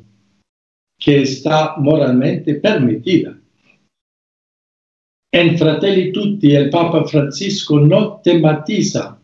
que 0.98 1.22
está 1.22 1.76
moralmente 1.78 2.56
permitida. 2.56 3.38
En 5.32 5.56
Fratelli 5.60 6.12
Tutti 6.12 6.56
el 6.56 6.72
Papa 6.72 7.04
Francisco 7.04 7.80
no 7.80 8.20
tematiza 8.24 9.20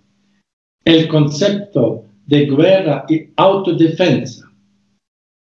el 0.86 1.08
concepto 1.08 2.06
de 2.28 2.46
guerra 2.46 3.06
y 3.10 3.30
autodefensa 3.36 4.52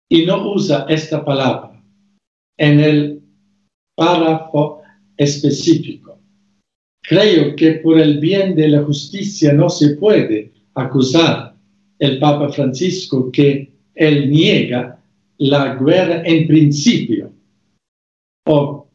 y 0.08 0.24
no 0.24 0.52
usa 0.52 0.86
esta 0.88 1.24
palabra 1.24 1.69
en 2.60 2.78
el 2.78 3.22
párrafo 3.96 4.82
específico. 5.16 6.18
Creo 7.02 7.56
que 7.56 7.72
por 7.82 7.98
el 7.98 8.20
bien 8.20 8.54
de 8.54 8.68
la 8.68 8.82
justicia 8.82 9.52
no 9.54 9.70
se 9.70 9.96
puede 9.96 10.52
acusar 10.74 11.56
el 11.98 12.18
Papa 12.18 12.50
Francisco 12.50 13.32
que 13.32 13.72
él 13.94 14.30
niega 14.30 15.02
la 15.38 15.74
guerra 15.74 16.22
en 16.24 16.46
principio 16.46 17.32
o, 18.46 18.86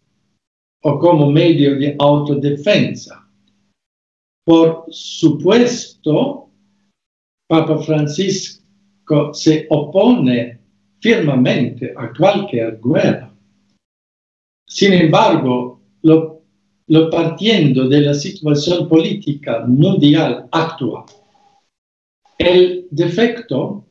o 0.83 0.99
como 0.99 1.31
medio 1.31 1.75
de 1.75 1.95
autodefensa. 1.97 3.27
Por 4.45 4.85
supuesto, 4.89 6.49
Papa 7.47 7.79
Francisco 7.79 9.33
se 9.33 9.65
opone 9.71 10.59
firmemente 10.99 11.93
a 11.97 12.13
cualquier 12.13 12.79
guerra. 12.79 13.34
Sin 14.67 14.93
embargo, 14.93 15.79
lo, 16.01 16.41
partiendo 17.09 17.87
de 17.87 18.01
la 18.01 18.13
situación 18.13 18.87
política 18.87 19.63
mundial 19.67 20.47
actual, 20.51 21.03
el 22.37 22.87
defecto 22.91 23.85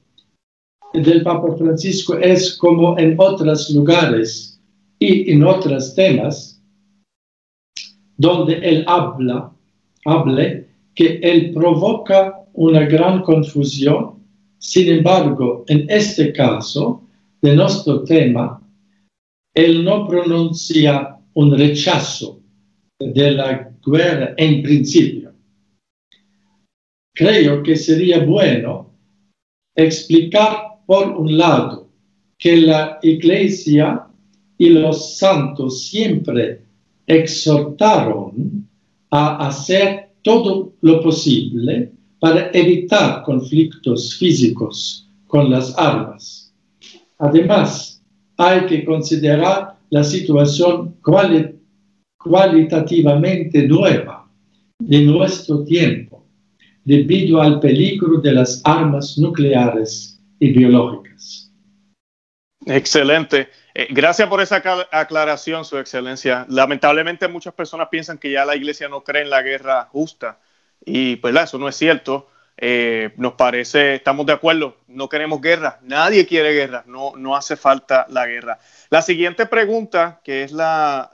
del 0.93 1.23
Papa 1.23 1.57
Francisco 1.57 2.17
es 2.19 2.57
como 2.57 2.99
en 2.99 3.15
otros 3.19 3.71
lugares 3.71 4.61
y 4.99 5.33
en 5.33 5.45
otros 5.45 5.95
temas, 5.95 6.61
donde 8.17 8.55
él 8.59 8.85
habla, 8.87 9.53
hable 10.05 10.69
que 10.95 11.19
él 11.23 11.53
provoca 11.53 12.45
una 12.53 12.87
gran 12.87 13.23
confusión. 13.23 14.15
Sin 14.59 14.89
embargo, 14.89 15.65
en 15.69 15.87
este 15.91 16.33
caso 16.33 17.03
de 17.43 17.57
nuestro 17.57 18.05
tema, 18.05 18.64
él 19.55 19.85
no 19.85 20.07
pronuncia 20.09 21.17
un 21.35 21.57
rechazo 21.57 22.41
de 22.99 23.31
la 23.31 23.71
guerra 23.85 24.35
en 24.37 24.63
principio. 24.63 25.33
Creo 27.15 27.63
que 27.63 27.77
sería 27.77 28.25
bueno 28.25 28.93
explicar, 29.77 30.81
por 30.87 31.09
un 31.17 31.39
lado, 31.39 31.89
que 32.37 32.57
la 32.57 32.99
Iglesia 33.03 34.07
y 34.59 34.71
los 34.71 35.17
santos 35.17 35.87
siempre 35.89 36.63
exhortaron 37.07 38.69
a 39.11 39.47
hacer 39.47 40.11
todo 40.23 40.73
lo 40.81 41.01
posible 41.01 41.93
para 42.19 42.51
evitar 42.53 43.23
conflictos 43.23 44.17
físicos 44.17 45.09
con 45.27 45.51
las 45.51 45.77
armas. 45.79 46.53
Además, 47.19 47.94
hay 48.37 48.67
que 48.67 48.85
considerar 48.85 49.77
la 49.91 50.05
situación 50.05 50.97
cualitativamente 52.19 53.67
nueva 53.69 54.29
de 54.79 55.03
nuestro 55.03 55.65
tiempo 55.65 56.27
debido 56.85 57.41
al 57.41 57.61
peligro 57.61 58.21
de 58.21 58.33
las 58.33 58.61
armas 58.65 59.17
nucleares 59.19 60.21
y 60.39 60.53
biológicas. 60.53 61.51
Excelente. 62.67 63.49
Eh, 63.75 63.89
gracias 63.91 64.29
por 64.29 64.41
esa 64.41 64.63
aclaración, 64.91 65.65
Su 65.65 65.79
Excelencia. 65.79 66.47
Lamentablemente 66.49 67.29
muchas 67.29 67.55
personas 67.55 67.89
piensan 67.91 68.19
que 68.19 68.31
ya 68.31 68.45
la 68.45 68.57
Iglesia 68.57 68.89
no 68.89 69.03
cree 69.03 69.23
en 69.23 69.31
la 69.31 69.43
guerra 69.43 69.89
justa 69.91 70.41
y 70.85 71.17
pues 71.17 71.35
eso 71.35 71.59
no 71.59 71.69
es 71.69 71.77
cierto. 71.77 72.29
Eh, 72.57 73.13
nos 73.17 73.35
parece, 73.35 73.97
estamos 73.97 74.27
de 74.27 74.33
acuerdo, 74.33 74.77
no 74.87 75.09
queremos 75.09 75.41
guerra, 75.41 75.81
nadie 75.83 76.27
quiere 76.27 76.53
guerra, 76.53 76.85
no, 76.87 77.13
no 77.17 77.37
hace 77.37 77.57
falta 77.57 78.07
la 78.09 78.27
guerra. 78.27 78.59
La 78.91 79.03
siguiente 79.03 79.47
pregunta, 79.47 80.21
que 80.23 80.45
es 80.45 80.53
la, 80.53 81.11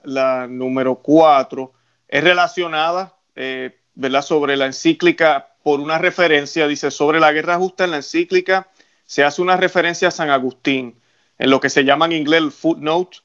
número 0.50 0.96
cuatro, 0.96 1.72
es 2.08 2.22
relacionada, 2.22 3.16
eh, 3.34 3.80
¿verdad? 3.94 4.22
Sobre 4.22 4.56
la 4.56 4.66
encíclica, 4.66 5.54
por 5.62 5.80
una 5.80 5.98
referencia, 5.98 6.66
dice, 6.66 6.90
sobre 6.90 7.20
la 7.20 7.32
guerra 7.32 7.56
justa 7.56 7.84
en 7.84 7.92
la 7.92 7.98
encíclica 7.98 8.68
se 9.04 9.24
hace 9.24 9.42
una 9.42 9.56
referencia 9.56 10.08
a 10.08 10.12
San 10.12 10.30
Agustín 10.30 11.00
en 11.38 11.50
lo 11.50 11.60
que 11.60 11.70
se 11.70 11.84
llama 11.84 12.04
en 12.04 12.12
inglés 12.12 12.42
el 12.42 12.52
footnote, 12.52 13.18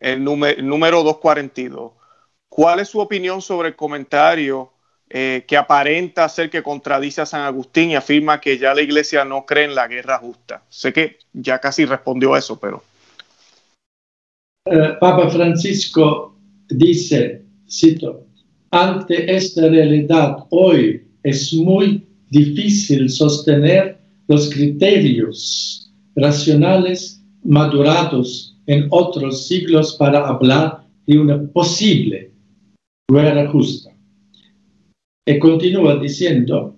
el, 0.00 0.24
número 0.24 1.02
242. 1.02 1.92
¿Cuál 2.48 2.80
es 2.80 2.88
su 2.88 2.98
opinión 2.98 3.42
sobre 3.42 3.68
el 3.68 3.76
comentario 3.76 4.72
eh, 5.10 5.44
que 5.46 5.56
aparenta 5.56 6.28
ser 6.28 6.50
que 6.50 6.62
contradice 6.62 7.20
a 7.20 7.26
San 7.26 7.42
Agustín 7.42 7.90
y 7.90 7.94
afirma 7.96 8.40
que 8.40 8.58
ya 8.58 8.74
la 8.74 8.82
iglesia 8.82 9.24
no 9.24 9.46
cree 9.46 9.64
en 9.64 9.74
la 9.74 9.88
guerra 9.88 10.18
justa? 10.18 10.62
Sé 10.68 10.92
que 10.92 11.18
ya 11.32 11.58
casi 11.58 11.84
respondió 11.84 12.36
eso, 12.36 12.58
pero... 12.58 12.82
Eh, 14.66 14.96
Papa 15.00 15.30
Francisco 15.30 16.36
dice, 16.68 17.42
cito, 17.68 18.26
ante 18.70 19.34
esta 19.34 19.62
realidad 19.68 20.44
hoy 20.50 21.06
es 21.22 21.54
muy 21.54 22.06
difícil 22.28 23.08
sostener 23.08 23.98
los 24.26 24.50
criterios 24.50 25.90
racionales 26.14 27.22
madurados 27.44 28.56
en 28.66 28.86
otros 28.90 29.46
siglos 29.46 29.96
para 29.98 30.28
hablar 30.28 30.84
de 31.06 31.18
una 31.18 31.42
posible 31.52 32.30
guerra 33.10 33.50
justa. 33.50 33.90
Y 35.28 35.38
continúa 35.38 35.96
diciendo, 35.96 36.74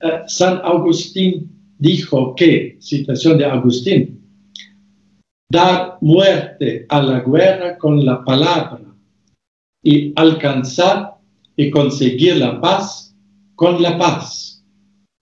eh, 0.00 0.20
San 0.28 0.60
Agustín 0.62 1.50
dijo 1.76 2.32
que, 2.36 2.76
citación 2.80 3.36
de 3.36 3.46
Agustín, 3.46 4.20
dar 5.50 5.98
muerte 6.00 6.86
a 6.88 7.02
la 7.02 7.18
guerra 7.18 7.76
con 7.76 8.06
la 8.06 8.24
palabra 8.24 8.94
y 9.82 10.12
alcanzar 10.14 11.14
y 11.56 11.68
conseguir 11.70 12.36
la 12.36 12.60
paz 12.60 13.12
con 13.56 13.82
la 13.82 13.98
paz 13.98 14.64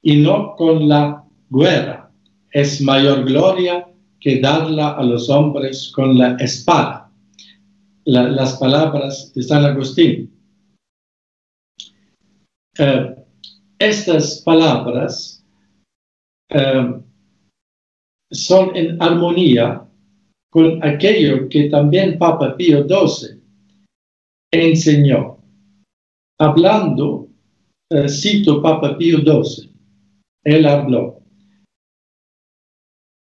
y 0.03 0.17
no 0.17 0.55
con 0.55 0.89
la 0.89 1.25
guerra 1.49 2.11
es 2.51 2.83
mayor 2.83 3.25
gloria 3.25 3.89
que 4.21 4.41
darla 4.41 4.91
a 4.91 5.03
los 5.03 5.31
hombres 5.31 5.91
con 5.95 6.19
la 6.19 6.37
espada. 6.37 7.11
las 8.05 8.59
palabras 8.59 9.33
de 9.35 9.43
San 9.43 9.65
Agustín. 9.65 10.32
Eh, 12.79 13.17
estas 13.79 14.41
palabras 14.41 15.45
eh, 16.49 17.03
son 18.31 18.75
en 18.75 19.03
armonía 19.03 19.87
con 20.51 20.83
aquello 20.83 21.49
que 21.51 21.69
también 21.69 22.19
Papa 22.19 22.57
Pío 22.57 22.87
XII 22.89 23.41
enseñó. 24.51 25.39
Hablando, 26.39 27.29
eh, 27.91 28.09
cito 28.09 28.63
Papa 28.63 28.97
Pío 28.97 29.19
XII, 29.19 29.71
él 30.45 30.67
habló 30.67 31.19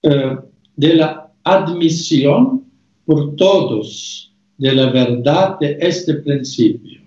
de 0.03 0.95
la 0.95 1.31
admisión 1.43 2.65
por 3.05 3.35
todos 3.35 4.33
de 4.57 4.73
la 4.73 4.89
verdad 4.89 5.59
de 5.59 5.77
este 5.79 6.15
principio. 6.15 7.01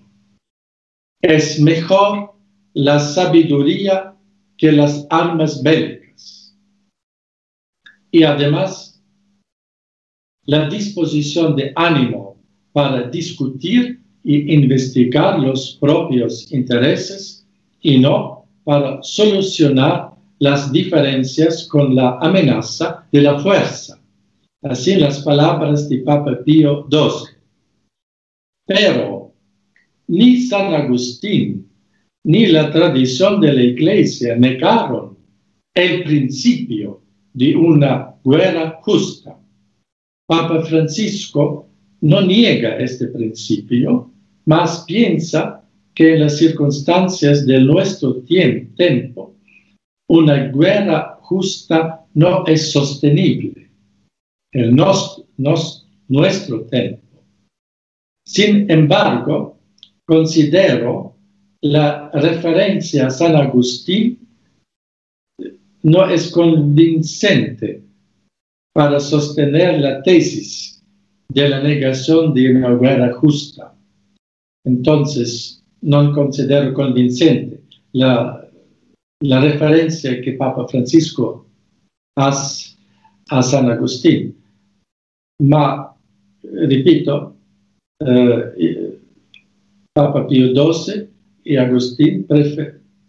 Es 1.20 1.58
mejor 1.58 2.33
la 2.74 2.98
sabiduría 2.98 4.14
que 4.58 4.72
las 4.72 5.06
armas 5.10 5.62
bélicas. 5.62 6.56
Y 8.10 8.24
además, 8.24 9.02
la 10.44 10.68
disposición 10.68 11.56
de 11.56 11.72
ánimo 11.74 12.36
para 12.72 13.08
discutir 13.08 14.00
y 14.22 14.52
investigar 14.54 15.38
los 15.38 15.78
propios 15.80 16.50
intereses 16.52 17.46
y 17.80 17.98
no 17.98 18.46
para 18.64 19.02
solucionar 19.02 20.10
las 20.38 20.72
diferencias 20.72 21.68
con 21.68 21.94
la 21.94 22.18
amenaza 22.20 23.06
de 23.12 23.22
la 23.22 23.38
fuerza. 23.38 24.00
Así 24.62 24.96
las 24.96 25.22
palabras 25.22 25.88
de 25.88 25.98
Papa 25.98 26.42
Pío 26.44 26.88
XII. 26.90 27.36
Pero 28.66 29.32
ni 30.08 30.40
San 30.40 30.74
Agustín 30.74 31.63
ni 32.24 32.46
la 32.46 32.70
tradición 32.70 33.40
de 33.40 33.52
la 33.52 33.62
Iglesia 33.62 34.36
negaron 34.36 35.16
el 35.74 36.04
principio 36.04 37.02
de 37.32 37.54
una 37.54 38.14
guerra 38.24 38.78
justa. 38.82 39.38
Papa 40.26 40.62
Francisco 40.62 41.68
no 42.00 42.22
niega 42.22 42.76
este 42.78 43.08
principio, 43.08 44.10
mas 44.46 44.84
piensa 44.86 45.62
que 45.94 46.14
en 46.14 46.20
las 46.20 46.38
circunstancias 46.38 47.46
de 47.46 47.60
nuestro 47.60 48.22
tiempo 48.22 49.36
una 50.08 50.48
guerra 50.48 51.18
justa 51.20 52.04
no 52.14 52.46
es 52.46 52.72
sostenible 52.72 53.70
en 54.52 54.76
nuestro 56.08 56.62
tiempo. 56.66 57.22
Sin 58.26 58.70
embargo, 58.70 59.58
considero 60.06 61.13
la 61.64 62.10
referencia 62.12 63.06
a 63.06 63.10
San 63.10 63.36
Agustín 63.36 64.18
no 65.82 66.06
es 66.08 66.30
convincente 66.30 67.82
para 68.74 69.00
sostener 69.00 69.80
la 69.80 70.02
tesis 70.02 70.82
de 71.30 71.48
la 71.48 71.62
negación 71.62 72.34
de 72.34 72.56
una 72.56 72.74
guerra 72.74 73.14
justa. 73.14 73.74
Entonces, 74.66 75.64
no 75.80 76.12
considero 76.12 76.74
convincente 76.74 77.62
la 77.92 78.50
referencia 79.22 80.20
que 80.20 80.32
Papa 80.32 80.68
Francisco 80.68 81.46
hace 82.16 82.76
a 83.30 83.42
San 83.42 83.70
Agustín. 83.70 84.36
Ma, 85.40 85.96
repito, 86.42 87.36
eh, 88.00 88.98
Papa 89.94 90.26
Pío 90.28 90.48
XII 90.48 91.03
y 91.44 91.56
Agustín 91.56 92.26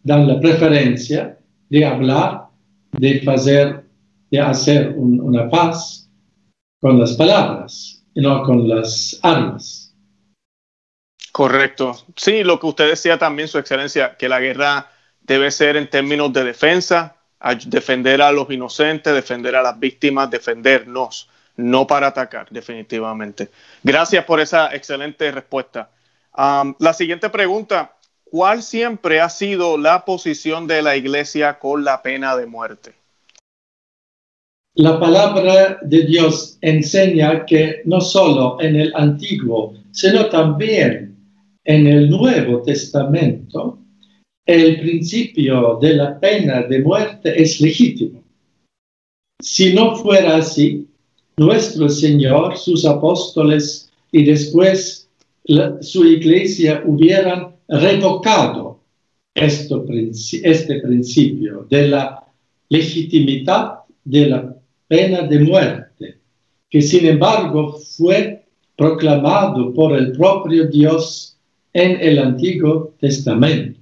dan 0.04 0.28
la 0.28 0.39
preferencia 0.39 1.38
de 1.69 1.86
hablar, 1.86 2.48
de 2.91 3.24
hacer, 3.28 3.84
de 4.30 4.39
hacer 4.39 4.93
una 4.98 5.50
paz 5.50 6.10
con 6.82 7.00
las 7.00 7.13
palabras 7.13 8.04
y 8.13 8.21
no 8.21 8.43
con 8.43 8.67
las 8.67 9.19
armas. 9.24 9.95
Correcto. 11.32 11.98
Sí, 12.15 12.43
lo 12.43 12.60
que 12.60 12.67
usted 12.67 12.89
decía 12.89 13.17
también, 13.17 13.48
Su 13.48 13.58
Excelencia, 13.58 14.15
que 14.15 14.30
la 14.30 14.39
guerra 14.39 14.89
debe 15.21 15.52
ser 15.52 15.76
en 15.76 15.89
términos 15.89 16.32
de 16.32 16.43
defensa, 16.43 17.17
defender 17.65 18.21
a 18.21 18.32
los 18.32 18.50
inocentes, 18.50 19.13
defender 19.13 19.56
a 19.56 19.62
las 19.62 19.78
víctimas, 19.78 20.30
defendernos, 20.30 21.30
no 21.58 21.86
para 21.86 22.08
atacar, 22.08 22.48
definitivamente. 22.50 23.50
Gracias 23.84 24.24
por 24.26 24.39
esa 24.39 24.74
excelente 24.74 25.32
respuesta. 25.32 25.89
la 26.38 26.93
siguiente 26.93 27.30
pregunta, 27.30 27.94
¿cuál 28.25 28.61
siempre 28.61 29.21
ha 29.21 29.29
sido 29.29 29.77
la 29.77 30.05
posición 30.05 30.67
de 30.67 30.81
la 30.81 30.97
iglesia 30.97 31.57
con 31.59 31.83
la 31.83 32.01
pena 32.01 32.35
de 32.35 32.45
muerte? 32.45 32.93
La 34.75 34.99
palabra 34.99 35.79
de 35.83 36.05
Dios 36.05 36.57
enseña 36.59 37.45
que 37.45 37.81
no 37.85 38.01
solo 38.01 38.57
en 38.59 38.75
el 38.75 38.93
Antiguo, 38.93 39.73
sino 39.91 40.25
también 40.25 41.15
en 41.63 41.88
el 41.88 42.09
Nuevo 42.09 42.61
Testamento, 42.61 43.79
el 44.45 44.79
principio 44.81 45.79
de 45.81 45.93
la 45.93 46.19
pena 46.19 46.63
de 46.63 46.79
muerte 46.79 47.41
es 47.41 47.61
legítimo. 47.61 48.21
Si 49.41 49.73
no 49.73 49.95
fuera 49.95 50.38
así, 50.38 50.88
nuestro 51.38 51.88
Señor, 51.88 52.57
sus 52.57 52.85
apóstoles 52.85 53.91
y 54.11 54.25
después 54.25 55.09
su 55.81 56.05
iglesia 56.05 56.83
hubieran 56.85 57.55
revocado 57.67 58.82
este 59.34 59.78
principio 60.82 61.67
de 61.69 61.88
la 61.88 62.23
legitimidad 62.69 63.80
de 64.04 64.28
la 64.28 64.56
pena 64.88 65.23
de 65.23 65.39
muerte, 65.39 66.19
que 66.69 66.82
sin 66.82 67.06
embargo 67.06 67.78
fue 67.80 68.45
proclamado 68.78 69.73
por 69.73 69.97
el 69.97 70.12
propio 70.12 70.67
Dios 70.67 71.38
en 71.73 71.99
el 71.99 72.19
Antiguo 72.19 72.93
Testamento. 72.99 73.80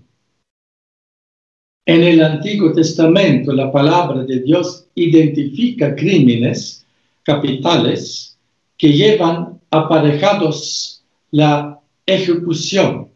En 1.86 2.02
el 2.04 2.24
Antiguo 2.24 2.72
Testamento 2.72 3.52
la 3.52 3.72
palabra 3.72 4.24
de 4.24 4.40
Dios 4.40 4.88
identifica 4.96 5.96
crímenes 5.96 6.86
capitales 7.24 8.38
que 8.78 8.94
llevan 8.94 9.60
aparejados 9.70 11.04
la 11.32 11.80
ejecución. 12.06 13.13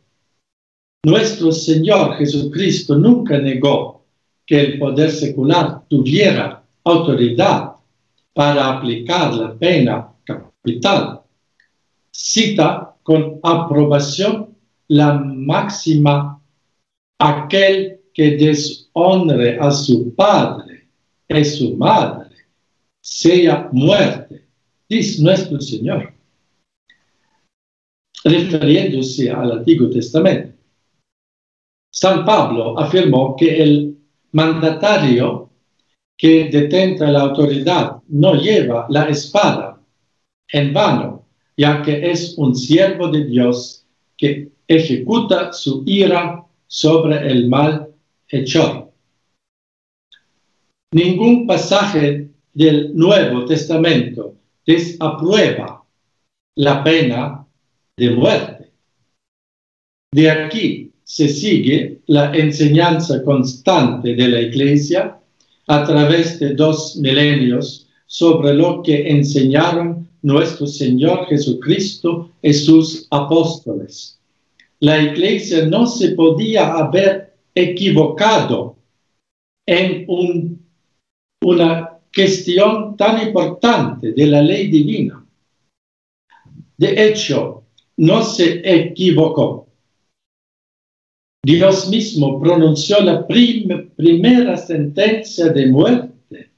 Nuestro 1.08 1.54
Señor 1.54 2.18
Jesucristo 2.18 2.98
nunca 2.98 3.38
negó 3.38 4.04
que 4.46 4.60
el 4.60 4.78
poder 4.78 5.10
secular 5.10 5.88
tuviera 5.88 6.62
autoridad 6.84 7.76
para 8.34 8.74
aplicar 8.74 9.34
la 9.34 9.58
pena 9.58 10.12
capital. 10.26 11.22
Cita 12.12 12.94
con 13.04 13.40
aprobación 13.42 14.54
la 14.90 15.14
máxima 15.14 16.42
aquel 17.20 18.02
que 18.14 18.32
deshonre 18.32 19.58
a 19.62 19.72
su 19.72 20.14
padre 20.14 20.90
y 21.30 21.46
su 21.46 21.78
madre, 21.78 22.36
sea 23.00 23.70
muerte, 23.72 24.46
dice 24.90 25.24
nuestro 25.24 25.62
Señor, 25.62 26.12
refiriéndose 28.26 29.32
al 29.32 29.54
Antiguo 29.54 29.90
Testamento. 29.90 30.57
San 32.00 32.26
Pablo 32.26 32.78
afirmó 32.78 33.36
que 33.36 33.60
el 33.60 33.98
mandatario 34.34 35.50
que 36.16 36.48
detenta 36.48 37.10
la 37.10 37.22
autoridad 37.22 38.04
no 38.10 38.36
lleva 38.36 38.86
la 38.90 39.06
espada 39.10 39.82
en 40.48 40.74
vano, 40.76 41.26
ya 41.58 41.82
que 41.82 42.12
es 42.12 42.38
un 42.38 42.56
siervo 42.56 43.08
de 43.08 43.26
Dios 43.26 43.84
que 44.16 44.52
ejecuta 44.68 45.52
su 45.52 45.82
ira 45.88 46.46
sobre 46.68 47.32
el 47.32 47.50
mal 47.50 47.88
hecho. 48.28 48.92
Ningún 50.94 51.48
pasaje 51.48 52.30
del 52.54 52.96
Nuevo 52.96 53.44
Testamento 53.46 54.36
desaprueba 54.64 55.84
la 56.58 56.84
pena 56.84 57.48
de 57.98 58.12
muerte. 58.12 58.72
De 60.12 60.30
aquí 60.30 60.87
se 61.08 61.30
sigue 61.30 62.02
la 62.08 62.36
enseñanza 62.36 63.24
constante 63.24 64.14
de 64.14 64.28
la 64.28 64.42
Iglesia 64.42 65.18
a 65.68 65.84
través 65.86 66.38
de 66.38 66.54
dos 66.54 66.98
milenios 66.98 67.88
sobre 68.08 68.54
lo 68.54 68.84
que 68.84 69.10
enseñaron 69.10 70.10
nuestro 70.22 70.68
Señor 70.68 71.28
Jesucristo 71.28 72.32
y 72.42 72.54
sus 72.54 73.08
apóstoles. 73.10 74.20
La 74.82 75.02
Iglesia 75.02 75.66
no 75.66 75.88
se 75.88 76.10
podía 76.10 76.74
haber 76.74 77.34
equivocado 77.56 78.76
en 79.66 80.06
una 81.42 82.00
cuestión 82.14 82.98
tan 82.98 83.26
importante 83.26 84.12
de 84.12 84.28
la 84.28 84.42
ley 84.42 84.68
divina. 84.68 85.26
De 86.76 87.08
hecho, 87.08 87.64
no 87.96 88.24
se 88.24 88.62
equivocó. 88.64 89.67
Dios 91.48 91.88
mismo 91.88 92.42
pronunció 92.42 93.00
la 93.00 93.26
primera 93.26 94.58
sentencia 94.58 95.48
de 95.48 95.68
muerte 95.68 96.52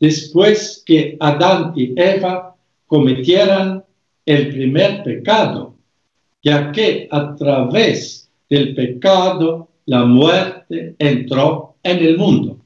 después 0.00 0.82
que 0.86 1.18
Adán 1.20 1.74
y 1.76 1.92
Eva 1.94 2.56
cometieran 2.86 3.84
el 4.24 4.48
primer 4.48 5.02
pecado, 5.02 5.76
ya 6.42 6.72
que 6.72 7.06
a 7.10 7.36
través 7.36 8.30
del 8.48 8.74
pecado 8.74 9.68
la 9.84 10.06
muerte 10.06 10.94
entró 10.98 11.74
en 11.82 11.98
el 11.98 12.16
mundo. 12.16 12.64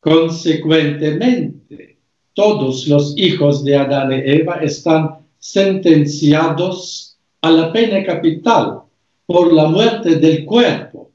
Consecuentemente, 0.00 1.98
todos 2.34 2.88
los 2.88 3.16
hijos 3.16 3.62
de 3.62 3.76
Adán 3.76 4.10
y 4.10 4.16
Eva 4.16 4.56
están 4.56 5.18
sentenciados 5.38 7.16
a 7.40 7.52
la 7.52 7.72
pena 7.72 8.04
capital 8.04 8.82
por 9.26 9.52
la 9.52 9.66
muerte 9.66 10.16
del 10.16 10.44
cuerpo. 10.44 11.10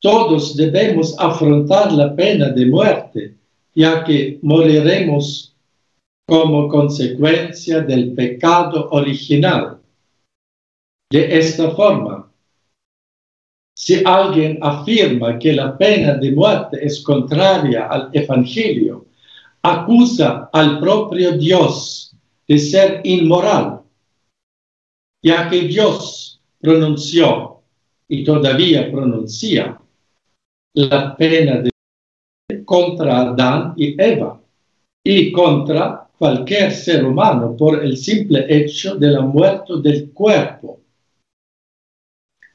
Todos 0.00 0.56
debemos 0.56 1.18
afrontar 1.18 1.92
la 1.92 2.14
pena 2.14 2.50
de 2.50 2.66
muerte, 2.66 3.34
ya 3.74 4.04
que 4.04 4.38
moriremos 4.42 5.56
como 6.26 6.68
consecuencia 6.68 7.80
del 7.80 8.12
pecado 8.12 8.88
original. 8.90 9.80
De 11.10 11.38
esta 11.38 11.70
forma, 11.70 12.30
si 13.74 14.02
alguien 14.04 14.58
afirma 14.60 15.38
que 15.38 15.52
la 15.52 15.76
pena 15.76 16.14
de 16.14 16.32
muerte 16.32 16.84
es 16.84 17.00
contraria 17.02 17.86
al 17.86 18.10
Evangelio, 18.12 19.06
acusa 19.62 20.50
al 20.52 20.80
propio 20.80 21.32
Dios 21.38 22.14
de 22.46 22.58
ser 22.58 23.00
inmoral, 23.04 23.80
ya 25.22 25.48
que 25.48 25.62
Dios 25.62 26.37
pronunció 26.60 27.60
y 28.08 28.24
todavía 28.24 28.90
pronuncia 28.90 29.80
la 30.74 31.16
pena 31.16 31.62
de 31.62 32.64
contra 32.64 33.20
Adán 33.20 33.74
y 33.76 34.00
Eva 34.00 34.40
y 35.04 35.32
contra 35.32 36.08
cualquier 36.18 36.72
ser 36.72 37.04
humano 37.04 37.56
por 37.56 37.82
el 37.84 37.96
simple 37.96 38.46
hecho 38.48 38.96
de 38.96 39.08
la 39.08 39.20
muerte 39.20 39.74
del 39.82 40.10
cuerpo. 40.10 40.80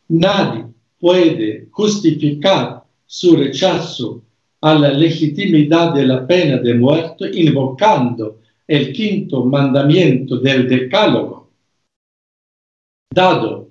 Nadie 0.09 0.65
puede 0.99 1.67
justificar 1.71 2.83
su 3.05 3.35
rechazo 3.35 4.23
a 4.61 4.73
la 4.75 4.91
legitimidad 4.93 5.93
de 5.93 6.05
la 6.05 6.25
pena 6.25 6.57
de 6.57 6.73
muerte 6.73 7.29
invocando 7.33 8.39
el 8.67 8.93
quinto 8.93 9.43
mandamiento 9.45 10.37
del 10.37 10.67
decálogo. 10.67 11.51
Dado 13.13 13.62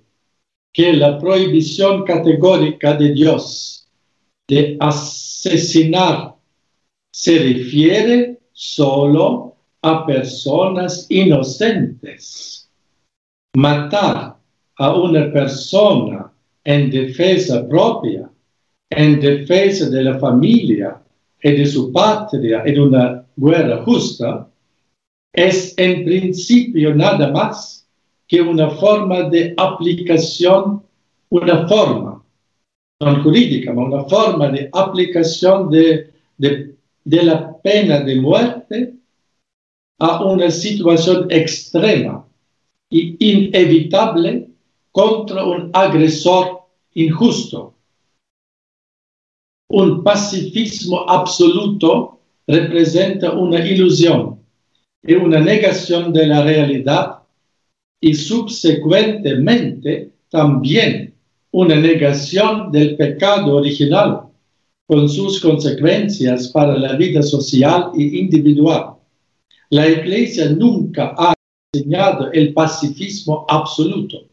que 0.72 0.92
la 0.92 1.18
prohibición 1.18 2.04
categórica 2.04 2.94
de 2.94 3.12
Dios 3.12 3.86
de 4.48 4.76
asesinar 4.80 6.34
se 7.12 7.38
refiere 7.38 8.40
solo 8.52 9.56
a 9.82 10.06
personas 10.06 11.06
inocentes. 11.10 12.70
Matar 13.56 14.36
a 14.76 14.94
una 14.94 15.30
persona 15.30 16.32
en 16.64 16.90
defensa 16.90 17.68
propia, 17.68 18.30
en 18.90 19.20
defensa 19.20 19.90
de 19.90 20.04
la 20.04 20.18
familia 20.18 21.02
y 21.42 21.52
de 21.52 21.66
su 21.66 21.92
patria 21.92 22.62
en 22.64 22.80
una 22.80 23.26
guerra 23.36 23.82
justa, 23.84 24.48
es 25.32 25.74
en 25.76 26.04
principio 26.04 26.94
nada 26.94 27.30
más 27.30 27.81
que 28.32 28.40
una 28.40 28.70
forma 28.70 29.28
de 29.28 29.52
aplicación, 29.58 30.82
una 31.28 31.68
forma, 31.68 32.24
no 33.00 33.22
jurídica, 33.22 33.72
pero 33.74 33.84
una 33.84 34.04
forma 34.04 34.48
de 34.48 34.70
aplicación 34.72 35.68
de, 35.68 36.14
de, 36.38 36.74
de 37.04 37.22
la 37.24 37.54
pena 37.60 38.00
de 38.00 38.16
muerte 38.18 38.94
a 39.98 40.24
una 40.24 40.50
situación 40.50 41.26
extrema 41.30 42.26
y 42.88 43.16
inevitable 43.20 44.48
contra 44.90 45.44
un 45.44 45.70
agresor 45.74 46.62
injusto. 46.94 47.74
Un 49.68 50.02
pacifismo 50.02 51.04
absoluto 51.06 52.18
representa 52.46 53.32
una 53.32 53.58
ilusión 53.58 54.40
y 55.02 55.12
una 55.16 55.38
negación 55.38 56.14
de 56.14 56.26
la 56.28 56.42
realidad 56.42 57.21
y 58.02 58.14
subsecuentemente 58.14 60.10
también 60.28 61.14
una 61.52 61.76
negación 61.76 62.72
del 62.72 62.96
pecado 62.96 63.54
original 63.54 64.22
con 64.86 65.08
sus 65.08 65.40
consecuencias 65.40 66.48
para 66.48 66.76
la 66.76 66.96
vida 66.96 67.22
social 67.22 67.92
e 67.96 68.02
individual. 68.02 68.94
La 69.70 69.88
Iglesia 69.88 70.50
nunca 70.50 71.14
ha 71.16 71.32
enseñado 71.72 72.32
el 72.32 72.52
pacifismo 72.52 73.46
absoluto. 73.48 74.24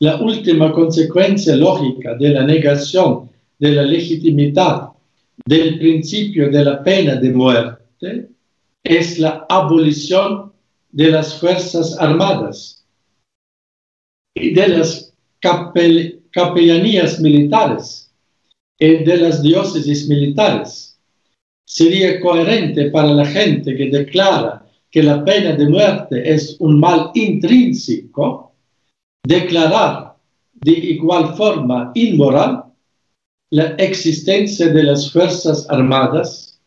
La 0.00 0.16
última 0.22 0.72
consecuencia 0.72 1.56
lógica 1.56 2.14
de 2.14 2.30
la 2.30 2.44
negación 2.44 3.28
de 3.58 3.72
la 3.72 3.82
legitimidad 3.82 4.88
del 5.44 5.78
principio 5.78 6.48
de 6.50 6.64
la 6.64 6.82
pena 6.82 7.16
de 7.16 7.30
muerte 7.32 8.28
es 8.82 9.18
la 9.18 9.44
abolición 9.48 10.52
de 10.90 11.10
las 11.10 11.34
Fuerzas 11.34 11.98
Armadas 11.98 12.77
de 14.38 14.68
las 14.68 15.12
capellanías 16.30 17.20
militares 17.20 18.10
y 18.78 19.04
de 19.04 19.16
las 19.16 19.42
diócesis 19.42 20.08
militares. 20.08 20.98
Sería 21.64 22.20
coherente 22.20 22.90
para 22.90 23.08
la 23.08 23.26
gente 23.26 23.76
que 23.76 23.90
declara 23.90 24.66
que 24.90 25.02
la 25.02 25.24
pena 25.24 25.52
de 25.52 25.68
muerte 25.68 26.32
es 26.32 26.56
un 26.60 26.80
mal 26.80 27.10
intrínseco, 27.14 28.54
declarar 29.22 30.16
de 30.54 30.72
igual 30.72 31.34
forma 31.36 31.92
inmoral 31.94 32.64
la 33.50 33.74
existencia 33.76 34.68
de 34.68 34.82
las 34.82 35.12
Fuerzas 35.12 35.66
Armadas 35.68 36.58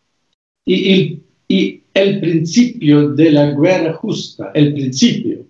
y 0.66 1.20
el 1.94 2.20
principio 2.20 3.10
de 3.10 3.32
la 3.32 3.52
guerra 3.52 3.94
justa, 3.94 4.52
el 4.54 4.74
principio. 4.74 5.46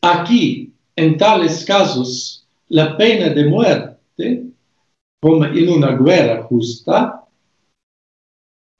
Aquí, 0.00 0.72
en 0.96 1.18
tales 1.18 1.64
casos, 1.64 2.46
la 2.68 2.96
pena 2.96 3.28
de 3.28 3.44
muerte, 3.44 4.46
como 5.20 5.44
en 5.44 5.68
una 5.68 5.96
guerra 5.96 6.42
justa, 6.44 7.22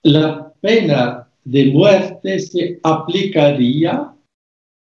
la 0.02 0.52
pena 0.60 1.28
de 1.44 1.66
muerte 1.66 2.38
se 2.38 2.80
aplicaría 2.82 4.12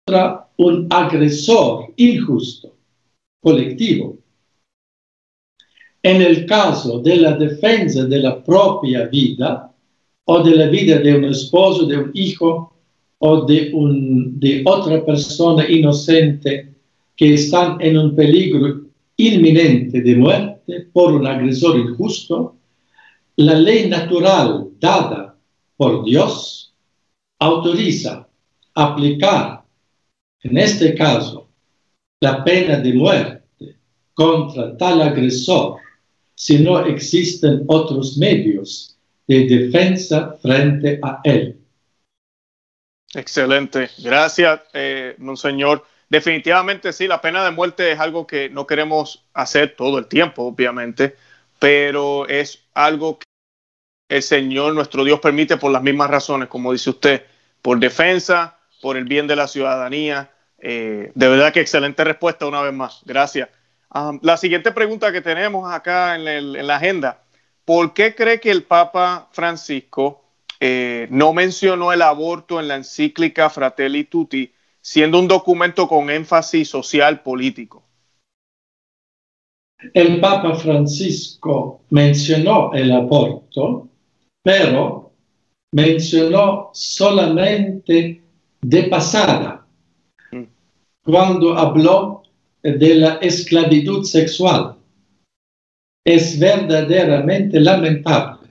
contra 0.06 0.48
un 0.56 0.86
agresor 0.90 1.92
injusto, 1.96 2.74
colectivo. 3.42 4.16
En 6.02 6.22
el 6.22 6.46
caso 6.46 7.00
de 7.00 7.16
la 7.16 7.32
defensa 7.36 8.04
de 8.04 8.18
la 8.20 8.42
propia 8.42 9.06
vida 9.06 9.74
o 10.24 10.42
de 10.42 10.54
la 10.54 10.66
vida 10.66 10.98
de 10.98 11.16
un 11.16 11.24
esposo, 11.24 11.86
de 11.86 11.98
un 11.98 12.10
hijo 12.14 12.72
o 13.18 13.44
de, 13.44 13.72
de 13.72 14.62
otra 14.64 15.04
persona 15.04 15.68
inocente 15.68 16.77
que 17.18 17.34
están 17.34 17.80
en 17.80 17.98
un 17.98 18.14
peligro 18.14 18.82
inminente 19.16 20.00
de 20.00 20.14
muerte 20.14 20.86
por 20.92 21.12
un 21.12 21.26
agresor 21.26 21.76
injusto, 21.76 22.56
la 23.34 23.54
ley 23.54 23.88
natural 23.88 24.68
dada 24.78 25.36
por 25.76 26.04
Dios 26.04 26.72
autoriza 27.40 28.28
aplicar, 28.72 29.64
en 30.44 30.58
este 30.58 30.94
caso, 30.94 31.48
la 32.20 32.44
pena 32.44 32.76
de 32.76 32.92
muerte 32.92 33.76
contra 34.14 34.76
tal 34.76 35.02
agresor 35.02 35.78
si 36.36 36.60
no 36.60 36.86
existen 36.86 37.64
otros 37.66 38.16
medios 38.16 38.96
de 39.26 39.44
defensa 39.44 40.36
frente 40.40 41.00
a 41.02 41.20
él. 41.24 41.58
Excelente. 43.12 43.90
Gracias, 43.98 44.60
eh, 44.72 45.16
Monseñor. 45.18 45.84
Definitivamente 46.08 46.92
sí, 46.92 47.06
la 47.06 47.20
pena 47.20 47.44
de 47.44 47.50
muerte 47.50 47.92
es 47.92 48.00
algo 48.00 48.26
que 48.26 48.48
no 48.48 48.66
queremos 48.66 49.26
hacer 49.34 49.76
todo 49.76 49.98
el 49.98 50.06
tiempo, 50.06 50.44
obviamente, 50.44 51.16
pero 51.58 52.26
es 52.28 52.64
algo 52.72 53.18
que 53.18 53.26
el 54.08 54.22
Señor, 54.22 54.74
nuestro 54.74 55.04
Dios, 55.04 55.20
permite 55.20 55.58
por 55.58 55.70
las 55.70 55.82
mismas 55.82 56.08
razones, 56.08 56.48
como 56.48 56.72
dice 56.72 56.90
usted, 56.90 57.26
por 57.60 57.78
defensa, 57.78 58.58
por 58.80 58.96
el 58.96 59.04
bien 59.04 59.26
de 59.26 59.36
la 59.36 59.48
ciudadanía. 59.48 60.30
Eh, 60.58 61.12
de 61.14 61.28
verdad 61.28 61.52
que 61.52 61.60
excelente 61.60 62.02
respuesta 62.04 62.46
una 62.46 62.62
vez 62.62 62.72
más. 62.72 63.02
Gracias. 63.04 63.50
Um, 63.94 64.18
la 64.22 64.36
siguiente 64.36 64.72
pregunta 64.72 65.12
que 65.12 65.20
tenemos 65.20 65.70
acá 65.72 66.14
en, 66.14 66.66
la 66.66 66.76
agenda, 66.76 67.22
¿por 67.64 67.94
qué 67.94 68.14
cree 68.14 68.40
que 68.40 68.50
el 68.50 68.64
Papa 68.64 69.28
Francisco 69.32 70.24
eh, 70.60 71.06
no 71.10 71.32
mencionó 71.32 71.92
el 71.92 72.02
aborto 72.02 72.60
en 72.60 72.68
la 72.68 72.76
encíclica 72.76 73.48
Fratelli 73.50 74.04
Tutti, 74.04 74.52
siendo 74.88 75.18
un 75.18 75.28
documento 75.28 75.86
con 75.86 76.08
énfasis 76.08 76.66
social 76.70 77.22
político? 77.22 77.84
El 79.92 80.18
Papa 80.18 80.54
Francisco 80.54 81.82
mencionó 81.90 82.72
el 82.72 82.90
aborto, 82.92 83.86
pero 84.42 85.12
mencionó 85.72 86.70
solamente 86.72 88.22
de 88.62 88.82
pasada, 88.84 89.66
mm. 90.32 90.44
cuando 91.04 91.58
habló 91.58 92.22
de 92.62 92.94
la 92.94 93.14
esclavitud 93.16 94.04
sexual. 94.04 94.74
Es 96.02 96.38
verdaderamente 96.38 97.60
lamentable 97.60 98.48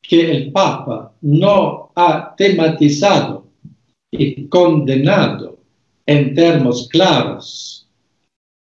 que 0.00 0.30
el 0.30 0.52
Papa 0.52 1.12
no 1.22 1.90
ha 1.96 2.36
tematizado 2.36 3.43
y 4.16 4.48
condenado 4.48 5.58
en 6.06 6.34
términos 6.34 6.88
claros 6.88 7.88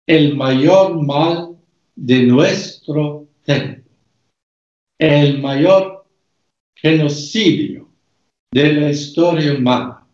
el 0.07 0.37
mayor 0.37 1.01
mal 1.03 1.57
de 1.95 2.25
nuestro 2.25 3.29
tiempo, 3.45 3.89
el 4.99 5.41
mayor 5.41 6.05
genocidio 6.75 7.89
de 8.53 8.73
la 8.73 8.91
historia 8.91 9.55
humana. 9.55 10.07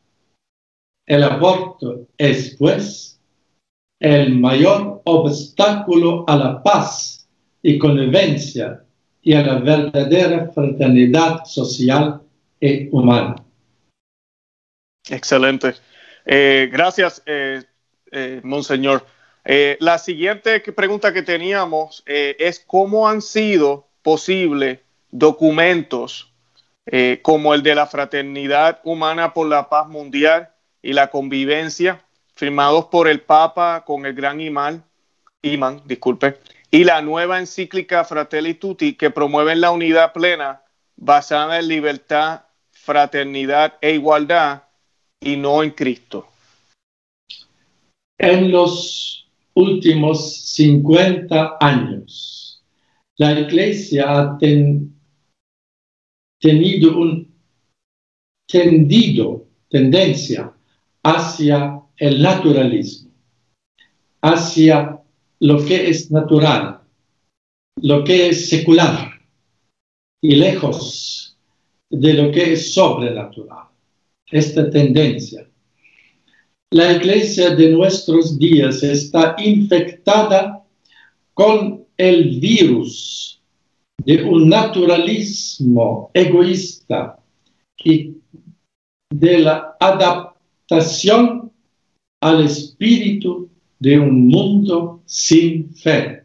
El 1.06 1.22
aborto 1.22 2.08
es, 2.18 2.56
pues, 2.58 3.20
el 4.00 4.38
mayor 4.38 5.00
obstáculo 5.04 6.24
a 6.26 6.36
la 6.36 6.62
paz 6.62 7.26
y 7.62 7.78
convivencia 7.78 8.84
y 9.22 9.32
a 9.32 9.42
la 9.42 9.58
verdadera 9.58 10.50
fraternidad 10.52 11.44
social 11.44 12.20
y 12.60 12.88
humana. 12.90 13.45
Excelente. 15.08 15.74
Eh, 16.24 16.68
gracias, 16.72 17.22
eh, 17.26 17.62
eh, 18.10 18.40
Monseñor. 18.42 19.06
la 19.78 19.98
siguiente 19.98 20.58
pregunta 20.60 21.12
que 21.12 21.22
teníamos 21.22 22.02
es 22.04 22.58
cómo 22.66 23.08
han 23.08 23.22
sido 23.22 23.86
posibles 24.02 24.80
documentos 25.12 26.32
como 27.22 27.54
el 27.54 27.62
de 27.62 27.76
la 27.76 27.86
Fraternidad 27.86 28.80
Humana 28.82 29.32
por 29.32 29.46
la 29.46 29.68
Paz 29.68 29.86
Mundial 29.86 30.50
y 30.82 30.94
la 30.94 31.10
Convivencia 31.10 32.04
firmados 32.34 32.86
por 32.86 33.06
el 33.06 33.20
Papa 33.20 33.84
con 33.86 34.04
el 34.04 34.14
gran 34.14 34.40
imán, 34.40 34.84
imán 35.42 35.80
disculpe, 35.84 36.40
y 36.72 36.82
la 36.82 37.00
nueva 37.00 37.38
encíclica 37.38 38.04
Fratelli 38.04 38.54
Tutti 38.54 38.94
que 38.94 39.10
promueven 39.10 39.60
la 39.60 39.70
unidad 39.70 40.12
plena 40.12 40.62
basada 40.96 41.60
en 41.60 41.68
libertad, 41.68 42.42
fraternidad 42.72 43.74
e 43.80 43.92
igualdad 43.92 44.65
y 45.26 45.36
no 45.36 45.62
en 45.62 45.70
Cristo. 45.70 46.28
En 48.18 48.52
los 48.52 49.28
últimos 49.54 50.36
50 50.54 51.56
años, 51.60 52.62
la 53.16 53.40
Iglesia 53.40 54.04
ha 54.08 54.38
tenido 54.38 54.88
un 56.98 57.34
tendido 58.48 59.46
tendencia 59.68 60.52
hacia 61.02 61.82
el 61.96 62.22
naturalismo, 62.22 63.10
hacia 64.22 65.02
lo 65.40 65.64
que 65.64 65.88
es 65.88 66.10
natural, 66.10 66.80
lo 67.82 68.04
que 68.04 68.28
es 68.28 68.48
secular 68.48 69.20
y 70.22 70.36
lejos 70.36 71.36
de 71.90 72.14
lo 72.14 72.30
que 72.30 72.52
es 72.52 72.72
sobrenatural. 72.72 73.75
Esta 74.30 74.68
tendencia. 74.70 75.48
La 76.72 76.92
iglesia 76.92 77.54
de 77.54 77.70
nuestros 77.70 78.38
días 78.38 78.82
está 78.82 79.36
infectada 79.38 80.64
con 81.32 81.86
el 81.96 82.40
virus 82.40 83.40
de 84.04 84.24
un 84.24 84.48
naturalismo 84.48 86.10
egoísta 86.12 87.18
y 87.84 88.16
de 89.10 89.38
la 89.38 89.76
adaptación 89.78 91.52
al 92.20 92.44
espíritu 92.44 93.48
de 93.78 93.98
un 94.00 94.26
mundo 94.26 95.02
sin 95.06 95.72
fe. 95.72 96.24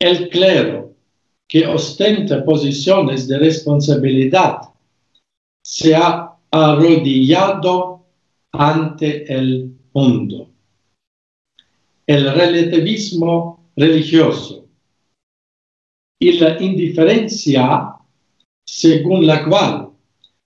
El 0.00 0.28
clero 0.28 0.94
que 1.46 1.66
ostenta 1.66 2.44
posiciones 2.44 3.28
de 3.28 3.38
responsabilidad 3.38 4.58
se 5.68 5.94
ha 5.94 6.34
arrodillado 6.50 8.06
ante 8.52 9.30
el 9.30 9.70
mundo. 9.92 10.48
El 12.06 12.32
relativismo 12.32 13.68
religioso 13.76 14.66
y 16.18 16.32
la 16.38 16.60
indiferencia 16.62 17.96
según 18.66 19.26
la 19.26 19.44
cual 19.44 19.90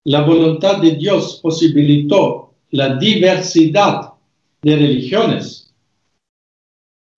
la 0.05 0.23
voluntad 0.23 0.79
de 0.79 0.97
Dios 0.97 1.39
posibilitó 1.41 2.55
la 2.71 2.97
diversidad 2.97 4.15
de 4.61 4.77
religiones, 4.77 5.73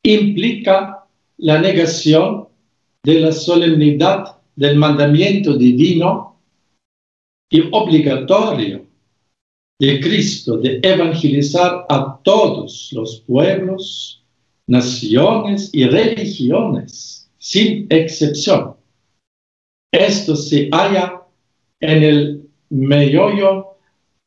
implica 0.05 1.07
la 1.38 1.59
negación 1.59 2.48
de 3.02 3.20
la 3.20 3.32
solemnidad 3.32 4.42
del 4.57 4.76
mandamiento 4.76 5.57
divino 5.57 6.34
y 7.51 7.62
obligatorio 7.70 8.86
de 9.78 10.01
Cristo 10.01 10.59
de 10.59 10.80
evangelizar 10.82 11.86
a 11.88 12.18
todos 12.22 12.90
los 12.92 13.20
pueblos, 13.26 14.22
naciones 14.66 15.70
y 15.72 15.84
religiones, 15.84 17.30
sin 17.38 17.86
excepción. 17.90 18.76
Esto 19.92 20.34
se 20.36 20.68
halla 20.70 21.22
en 21.80 22.03
el 22.03 22.49
meollo 22.70 23.76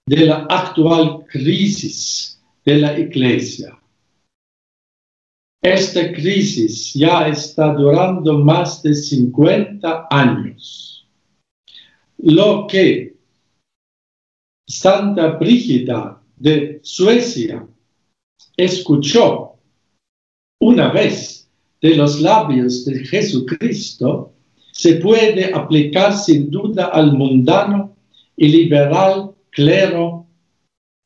de 0.05 0.25
la 0.25 0.45
actual 0.49 1.25
crisis 1.29 2.41
de 2.65 2.77
la 2.77 2.97
iglesia. 2.97 3.77
Esta 5.61 6.13
crisis 6.13 6.93
ya 6.93 7.27
está 7.27 7.73
durando 7.73 8.37
más 8.39 8.81
de 8.83 8.93
50 8.93 10.07
años. 10.09 10.96
Lo 12.19 12.67
que 12.67 13.15
Santa 14.67 15.37
Brígida 15.37 16.21
de 16.35 16.79
Suecia 16.83 17.67
escuchó 18.55 19.53
una 20.59 20.91
vez 20.91 21.49
de 21.81 21.95
los 21.95 22.21
labios 22.21 22.85
de 22.85 23.05
Jesucristo 23.05 24.33
se 24.71 24.95
puede 24.95 25.53
aplicar 25.53 26.15
sin 26.15 26.49
duda 26.49 26.87
al 26.87 27.13
mundano 27.13 27.95
y 28.35 28.47
liberal 28.49 29.33
clero 29.49 30.27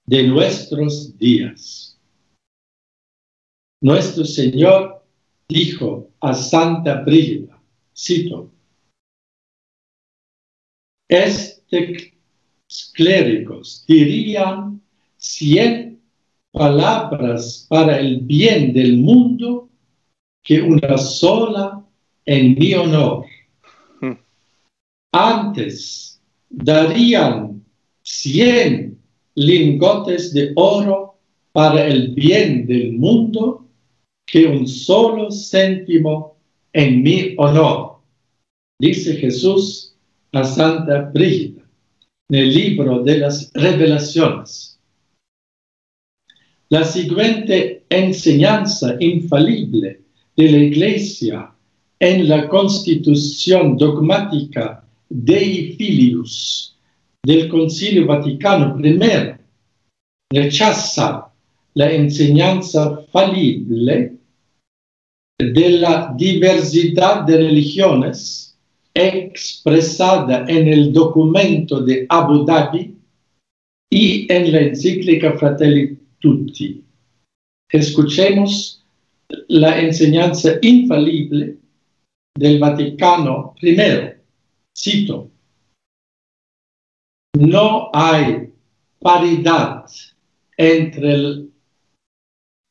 de 0.05 0.23
nuestros 0.23 1.17
días. 1.17 1.97
Nuestro 3.81 4.25
Señor 4.25 5.03
dijo 5.47 6.09
a 6.19 6.33
Santa 6.33 7.01
Brígida, 7.01 7.61
cito, 7.95 8.51
este 11.11 12.13
clérigos 12.93 13.83
dirían 13.85 14.81
cien 15.17 15.99
palabras 16.53 17.65
para 17.69 17.99
el 17.99 18.21
bien 18.21 18.73
del 18.73 18.97
mundo 18.97 19.69
que 20.41 20.61
una 20.61 20.97
sola 20.97 21.85
en 22.25 22.55
mi 22.57 22.73
honor. 22.73 23.25
Hmm. 23.99 24.13
Antes 25.11 26.21
darían 26.49 27.61
cien 28.03 28.97
lingotes 29.35 30.33
de 30.33 30.53
oro 30.55 31.17
para 31.51 31.85
el 31.87 32.13
bien 32.13 32.65
del 32.65 32.93
mundo 32.93 33.67
que 34.25 34.45
un 34.45 34.65
solo 34.65 35.29
céntimo 35.29 36.37
en 36.71 37.03
mi 37.03 37.35
honor, 37.37 37.97
dice 38.79 39.17
Jesús 39.17 39.90
a 40.33 40.43
Santa 40.43 41.09
Brígida 41.13 41.61
en 42.29 42.35
el 42.35 42.53
libro 42.53 43.03
de 43.03 43.17
las 43.17 43.51
revelaciones. 43.53 44.79
La 46.69 46.85
siguiente 46.85 47.83
enseñanza 47.89 48.95
infalible 48.99 50.01
de 50.37 50.51
la 50.51 50.57
Iglesia 50.57 51.51
en 51.99 52.29
la 52.29 52.47
constitución 52.47 53.77
dogmática 53.77 54.85
Dei 55.09 55.75
Filius 55.75 56.77
del 57.23 57.49
Concilio 57.49 58.07
Vaticano 58.07 58.79
I 58.79 59.35
rechaza 60.33 61.27
la 61.73 61.91
enseñanza 61.91 63.01
falible 63.11 64.17
de 65.37 65.69
la 65.69 66.13
diversidad 66.17 67.23
de 67.23 67.37
religiones 67.37 68.50
expresada 68.93 70.45
en 70.47 70.67
el 70.67 70.91
documento 70.91 71.81
de 71.81 72.05
Abu 72.09 72.45
Dhabi 72.45 72.95
y 73.89 74.31
en 74.31 74.51
la 74.51 74.61
encíclica 74.61 75.33
Fratelli 75.33 75.97
Tutti. 76.19 76.83
Escuchemos 77.69 78.83
la 79.47 79.79
enseñanza 79.79 80.57
infalible 80.61 81.57
del 82.35 82.59
Vaticano 82.59 83.55
I. 83.61 83.75
Cito, 84.77 85.29
no 87.37 87.89
hay 87.93 88.51
paridad 88.99 89.85
entre 90.57 91.45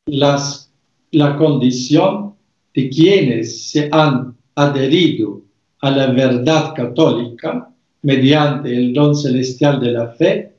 las, 0.06 0.72
la 1.12 1.36
condición 1.36 2.34
de 2.74 2.88
quienes 2.88 3.70
se 3.70 3.88
han 3.92 4.36
adherido 4.54 5.42
a 5.80 5.90
la 5.90 6.06
verdad 6.12 6.74
católica 6.74 7.70
mediante 8.02 8.74
el 8.76 8.92
don 8.92 9.14
celestial 9.14 9.80
de 9.80 9.92
la 9.92 10.08
fe 10.12 10.52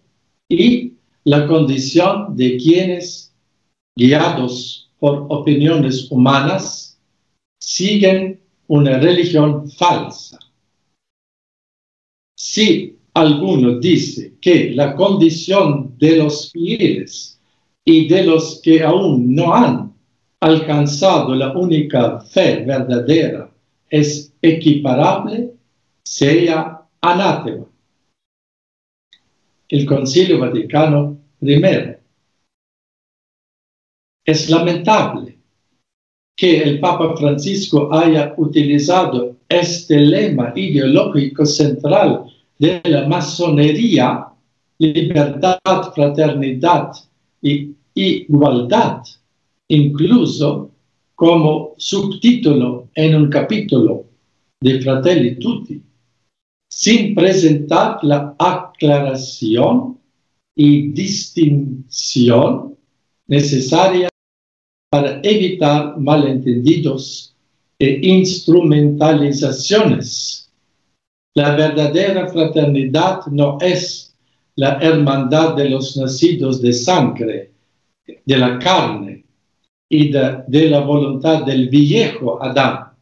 y 0.49 0.93
la 1.23 1.47
condición 1.47 2.35
de 2.35 2.57
quienes, 2.57 3.33
guiados 3.95 4.89
por 4.99 5.27
opiniones 5.29 6.11
humanas, 6.11 6.99
siguen 7.59 8.39
una 8.67 8.97
religión 8.97 9.69
falsa. 9.69 10.39
Si 12.35 12.97
alguno 13.13 13.79
dice 13.79 14.35
que 14.41 14.71
la 14.71 14.95
condición 14.95 15.95
de 15.97 16.17
los 16.17 16.51
fieles 16.51 17.39
y 17.85 18.07
de 18.07 18.23
los 18.23 18.61
que 18.63 18.83
aún 18.83 19.35
no 19.35 19.53
han 19.53 19.93
alcanzado 20.39 21.35
la 21.35 21.55
única 21.55 22.19
fe 22.21 22.63
verdadera 22.65 23.50
es 23.91 24.33
equiparable, 24.41 25.51
sea 26.03 26.81
anátema. 27.01 27.65
El 29.67 29.85
Concilio 29.85 30.39
Vaticano 30.39 31.17
I. 31.41 31.61
Es 34.25 34.49
lamentable 34.49 35.37
que 36.35 36.61
el 36.61 36.79
Papa 36.79 37.15
Francisco 37.17 37.93
haya 37.93 38.33
utilizado 38.37 39.37
este 39.49 39.99
lema 39.99 40.53
ideológico 40.55 41.45
central 41.45 42.25
de 42.57 42.81
la 42.85 43.07
masonería, 43.07 44.27
libertad, 44.77 45.59
fraternidad 45.93 46.91
y 47.41 47.75
igualdad, 47.93 49.03
incluso 49.67 50.70
como 51.21 51.75
subtítulo 51.77 52.89
en 52.95 53.15
un 53.15 53.29
capítulo 53.29 54.07
de 54.59 54.81
Fratelli 54.81 55.37
Tutti, 55.37 55.79
sin 56.67 57.13
presentar 57.13 57.99
la 58.01 58.33
aclaración 58.39 59.99
y 60.55 60.91
distinción 60.93 62.75
necesaria 63.27 64.09
para 64.89 65.21
evitar 65.21 65.95
malentendidos 65.99 67.35
e 67.77 67.99
instrumentalizaciones. 68.01 70.51
La 71.35 71.55
verdadera 71.55 72.29
fraternidad 72.29 73.27
no 73.27 73.59
es 73.61 74.15
la 74.55 74.79
hermandad 74.79 75.55
de 75.55 75.69
los 75.69 75.95
nacidos 75.97 76.63
de 76.63 76.73
sangre, 76.73 77.51
de 78.25 78.37
la 78.37 78.57
carne 78.57 79.10
y 79.91 80.09
de, 80.09 80.69
la 80.69 80.79
voluntad 80.79 81.43
del 81.43 81.67
viejo 81.67 82.41
Adán, 82.41 82.93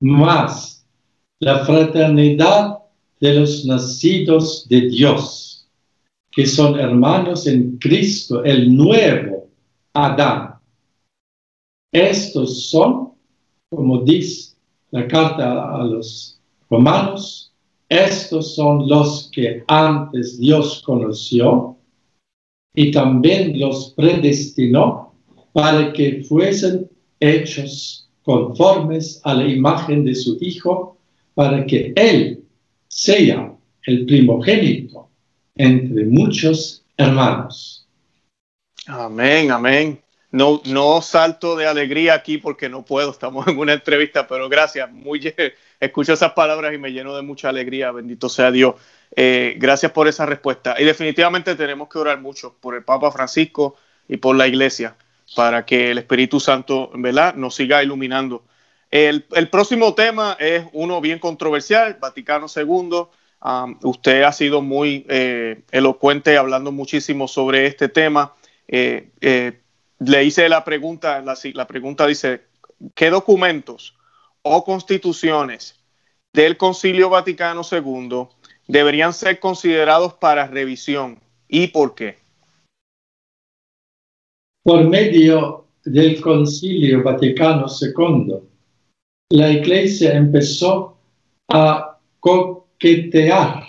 más 0.00 0.84
la 1.38 1.64
fraternidad 1.64 2.78
de 3.20 3.34
los 3.34 3.64
nacidos 3.64 4.66
de 4.68 4.88
Dios, 4.88 5.68
que 6.32 6.46
son 6.46 6.80
hermanos 6.80 7.46
en 7.46 7.78
Cristo, 7.78 8.42
el 8.42 8.76
nuevo 8.76 9.48
Adán. 9.94 10.56
Estos 11.92 12.66
son, 12.66 13.12
como 13.70 14.00
dice 14.00 14.56
la 14.90 15.06
carta 15.06 15.76
a 15.76 15.84
los 15.84 16.40
romanos, 16.68 17.52
estos 17.88 18.56
son 18.56 18.88
los 18.88 19.30
que 19.32 19.62
antes 19.68 20.40
Dios 20.40 20.82
conoció 20.84 21.76
y 22.74 22.90
también 22.90 23.60
los 23.60 23.94
predestinó 23.96 25.05
para 25.56 25.90
que 25.90 26.22
fuesen 26.22 26.86
hechos 27.18 28.10
conformes 28.22 29.22
a 29.24 29.32
la 29.32 29.44
imagen 29.44 30.04
de 30.04 30.14
su 30.14 30.36
Hijo, 30.38 30.98
para 31.32 31.64
que 31.64 31.94
Él 31.96 32.44
sea 32.88 33.54
el 33.84 34.04
primogénito 34.04 35.08
entre 35.54 36.04
muchos 36.04 36.84
hermanos. 36.98 37.88
Amén, 38.86 39.50
amén. 39.50 39.98
No, 40.30 40.60
no 40.66 41.00
salto 41.00 41.56
de 41.56 41.66
alegría 41.66 42.12
aquí 42.12 42.36
porque 42.36 42.68
no 42.68 42.84
puedo, 42.84 43.10
estamos 43.10 43.48
en 43.48 43.56
una 43.56 43.72
entrevista, 43.72 44.28
pero 44.28 44.50
gracias. 44.50 44.92
Muy, 44.92 45.32
escucho 45.80 46.12
esas 46.12 46.32
palabras 46.32 46.74
y 46.74 46.78
me 46.78 46.92
lleno 46.92 47.16
de 47.16 47.22
mucha 47.22 47.48
alegría, 47.48 47.92
bendito 47.92 48.28
sea 48.28 48.50
Dios. 48.50 48.74
Eh, 49.16 49.54
gracias 49.56 49.90
por 49.90 50.06
esa 50.06 50.26
respuesta. 50.26 50.74
Y 50.78 50.84
definitivamente 50.84 51.54
tenemos 51.54 51.88
que 51.88 51.98
orar 51.98 52.20
mucho 52.20 52.58
por 52.60 52.74
el 52.74 52.84
Papa 52.84 53.10
Francisco 53.10 53.76
y 54.06 54.18
por 54.18 54.36
la 54.36 54.46
Iglesia 54.46 54.94
para 55.34 55.64
que 55.64 55.90
el 55.90 55.98
Espíritu 55.98 56.40
Santo 56.40 56.90
¿verdad? 56.94 57.34
nos 57.34 57.54
siga 57.54 57.82
iluminando. 57.82 58.44
El, 58.90 59.24
próximo 59.50 59.94
tema 59.94 60.36
es 60.38 60.64
uno 60.72 61.00
bien 61.00 61.18
controversial, 61.18 61.98
Vaticano 62.00 62.46
II. 62.54 63.06
Um, 63.42 63.78
usted 63.82 64.22
ha 64.22 64.32
sido 64.32 64.62
muy 64.62 65.04
eh, 65.08 65.62
elocuente 65.70 66.38
hablando 66.38 66.72
muchísimo 66.72 67.28
sobre 67.28 67.66
este 67.66 67.88
tema. 67.88 68.34
Eh, 68.68 69.10
eh, 69.20 69.60
le 69.98 70.24
hice 70.24 70.48
la 70.48 70.64
pregunta, 70.64 71.20
la, 71.20 71.36
la 71.54 71.66
pregunta 71.66 72.06
dice, 72.06 72.42
¿qué 72.94 73.10
documentos 73.10 73.96
o 74.42 74.64
constituciones 74.64 75.78
del 76.32 76.56
Concilio 76.56 77.10
Vaticano 77.10 77.62
II 77.70 78.28
deberían 78.66 79.12
ser 79.12 79.40
considerados 79.40 80.14
para 80.14 80.46
revisión 80.46 81.20
y 81.48 81.68
por 81.68 81.94
qué? 81.94 82.25
Por 84.66 84.82
medio 84.88 85.66
del 85.84 86.20
Concilio 86.20 87.00
Vaticano 87.00 87.66
II, 87.68 88.34
la 89.30 89.52
Iglesia 89.52 90.16
empezó 90.16 90.98
a 91.48 92.00
coquetear 92.18 93.62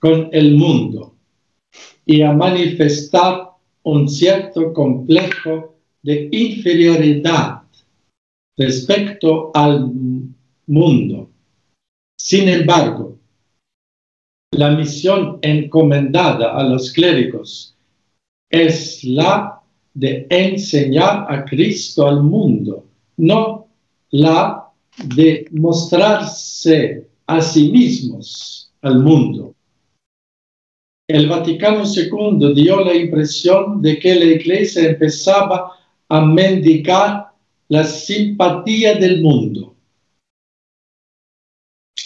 con 0.00 0.28
el 0.32 0.56
mundo 0.56 1.14
y 2.04 2.20
a 2.22 2.32
manifestar 2.32 3.50
un 3.84 4.08
cierto 4.08 4.72
complejo 4.72 5.76
de 6.02 6.30
inferioridad 6.32 7.62
respecto 8.56 9.52
al 9.54 9.88
mundo. 10.66 11.30
Sin 12.18 12.48
embargo, 12.48 13.20
la 14.50 14.72
misión 14.72 15.38
encomendada 15.42 16.56
a 16.56 16.64
los 16.64 16.92
clérigos 16.92 17.76
es 18.50 19.04
la 19.04 19.55
de 19.96 20.26
enseñar 20.28 21.26
a 21.28 21.44
Cristo 21.44 22.06
al 22.06 22.22
mundo, 22.22 22.84
no 23.16 23.66
la 24.10 24.68
de 25.04 25.46
mostrarse 25.52 27.08
a 27.26 27.40
sí 27.40 27.70
mismos 27.70 28.70
al 28.82 29.00
mundo. 29.00 29.54
El 31.08 31.28
Vaticano 31.28 31.84
II 31.84 32.54
dio 32.54 32.84
la 32.84 32.94
impresión 32.94 33.80
de 33.80 33.98
que 33.98 34.14
la 34.14 34.24
Iglesia 34.24 34.90
empezaba 34.90 35.72
a 36.08 36.20
mendigar 36.20 37.28
la 37.68 37.84
simpatía 37.84 38.94
del 38.94 39.22
mundo 39.22 39.76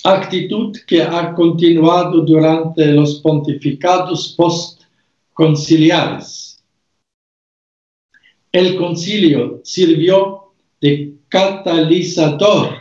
actitud 0.04 0.76
que 0.86 1.02
ha 1.02 1.34
continuado 1.34 2.22
durante 2.22 2.86
los 2.86 3.20
pontificados 3.20 4.34
postconciliares. 4.36 6.49
El 8.52 8.76
concilio 8.76 9.60
sirvió 9.64 10.52
de 10.80 11.14
catalizador 11.28 12.80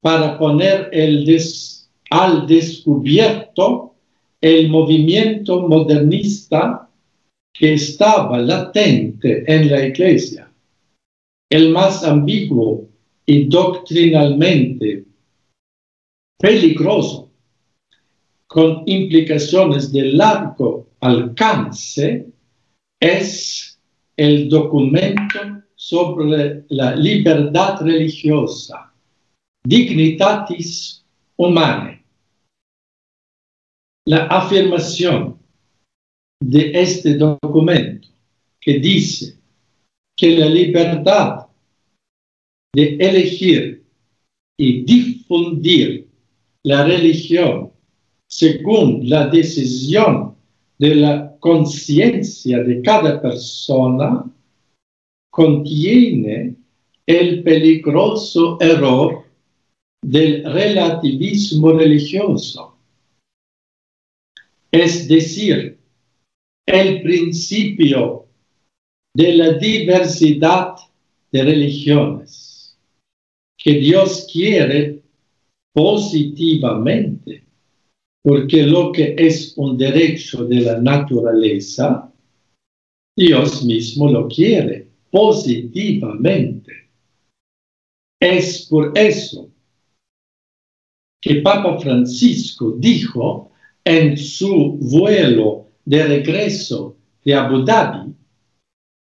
para 0.00 0.38
poner 0.38 0.88
el 0.92 1.24
al 2.10 2.46
descubierto 2.46 3.94
el 4.40 4.68
movimiento 4.68 5.66
modernista 5.66 6.90
que 7.54 7.74
estaba 7.74 8.38
latente 8.38 9.44
en 9.46 9.70
la 9.70 9.86
iglesia, 9.86 10.52
el 11.50 11.70
más 11.70 12.04
ambiguo 12.04 12.88
y 13.24 13.44
doctrinalmente 13.44 15.04
peligroso, 16.38 17.30
con 18.48 18.82
implicaciones 18.86 19.92
de 19.92 20.12
largo 20.12 20.88
alcance, 21.00 22.26
es 23.00 23.71
el 24.16 24.48
documento 24.48 25.62
sobre 25.74 26.64
la 26.68 26.94
libertad 26.94 27.80
religiosa, 27.80 28.92
Dignitatis 29.64 31.04
Humanae. 31.36 32.04
La 34.06 34.26
afirmación 34.26 35.38
de 36.40 36.72
este 36.74 37.14
documento 37.14 38.08
que 38.60 38.78
dice 38.78 39.38
que 40.16 40.36
la 40.36 40.46
libertad 40.46 41.46
de 42.74 42.96
elegir 42.96 43.84
y 44.58 44.82
difundir 44.84 46.08
la 46.64 46.84
religión 46.84 47.72
según 48.28 49.08
la 49.08 49.26
decisión 49.26 50.31
de 50.82 50.96
la 50.96 51.36
conciencia 51.38 52.60
de 52.64 52.82
cada 52.82 53.22
persona 53.22 54.28
contiene 55.30 56.56
el 57.06 57.44
peligroso 57.44 58.58
error 58.60 59.24
del 60.04 60.42
relativismo 60.42 61.70
religioso, 61.70 62.76
es 64.72 65.06
decir, 65.06 65.78
el 66.66 67.02
principio 67.02 68.26
de 69.14 69.34
la 69.34 69.52
diversidad 69.52 70.74
de 71.30 71.44
religiones 71.44 72.76
que 73.56 73.74
Dios 73.74 74.26
quiere 74.32 75.00
positivamente, 75.72 77.41
porque 78.22 78.62
lo 78.62 78.92
que 78.92 79.14
es 79.18 79.54
un 79.56 79.76
derecho 79.76 80.44
de 80.44 80.60
la 80.60 80.80
naturaleza, 80.80 82.12
Dios 83.16 83.64
mismo 83.64 84.10
lo 84.10 84.28
quiere 84.28 84.88
positivamente. 85.10 86.72
Es 88.20 88.66
por 88.70 88.96
eso 88.96 89.50
que 91.20 91.36
Papa 91.36 91.78
Francisco 91.78 92.74
dijo 92.78 93.50
en 93.84 94.16
su 94.16 94.78
vuelo 94.80 95.68
de 95.84 96.06
regreso 96.06 96.96
de 97.24 97.34
Abu 97.34 97.64
Dhabi 97.64 98.14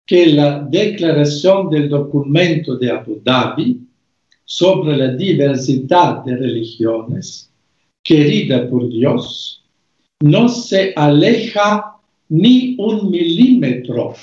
que 0.06 0.26
la 0.26 0.60
declaración 0.60 1.68
del 1.70 1.88
documento 1.88 2.76
de 2.76 2.90
Abu 2.90 3.20
Dhabi 3.24 3.80
sobre 4.44 4.96
la 4.96 5.08
diversidad 5.08 6.22
de 6.24 6.36
religiones 6.36 7.52
querida 8.06 8.70
por 8.70 8.88
Dios, 8.88 9.64
no 10.20 10.48
se 10.48 10.92
aleja 10.94 11.96
ni 12.28 12.76
un 12.78 13.10
milímetro 13.10 14.14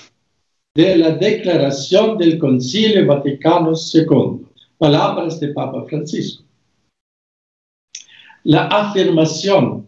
de 0.74 0.98
la 0.98 1.12
declaración 1.12 2.18
del 2.18 2.40
Concilio 2.40 3.06
Vaticano 3.06 3.74
II, 3.74 4.46
palabras 4.78 5.40
de 5.40 5.50
Papa 5.50 5.84
Francisco. 5.88 6.44
La 8.46 8.68
afirmación 8.68 9.86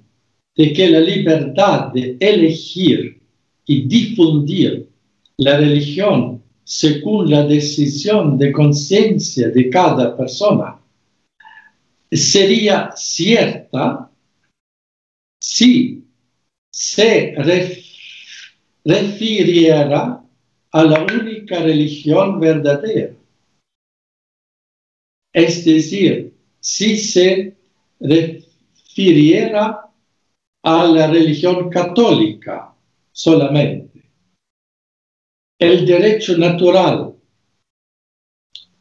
de 0.56 0.74
que 0.74 0.90
la 0.90 1.00
libertad 1.00 1.92
de 1.94 2.18
elegir 2.20 3.22
y 3.66 3.88
difundir 3.88 4.90
la 5.38 5.58
religión 5.58 6.42
según 6.64 7.30
la 7.30 7.46
decisión 7.46 8.38
de 8.38 8.52
conciencia 8.52 9.50
de 9.50 9.70
cada 9.70 10.16
persona, 10.16 10.80
sería 12.12 12.92
cierta 12.96 14.12
si 15.42 16.04
se 16.72 17.36
refiriera 18.84 20.24
a 20.72 20.84
la 20.84 21.04
única 21.04 21.60
religión 21.60 22.40
verdadera. 22.40 23.16
Es 25.34 25.66
decir, 25.66 26.34
si 26.60 26.98
se 26.98 27.56
refiriera 28.00 29.90
a 30.64 30.86
la 30.86 31.08
religión 31.08 31.70
católica 31.70 32.74
solamente 33.12 34.04
el 35.60 35.86
derecho 35.86 36.38
natural 36.38 37.16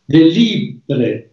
de 0.07 0.19
libre 0.19 1.24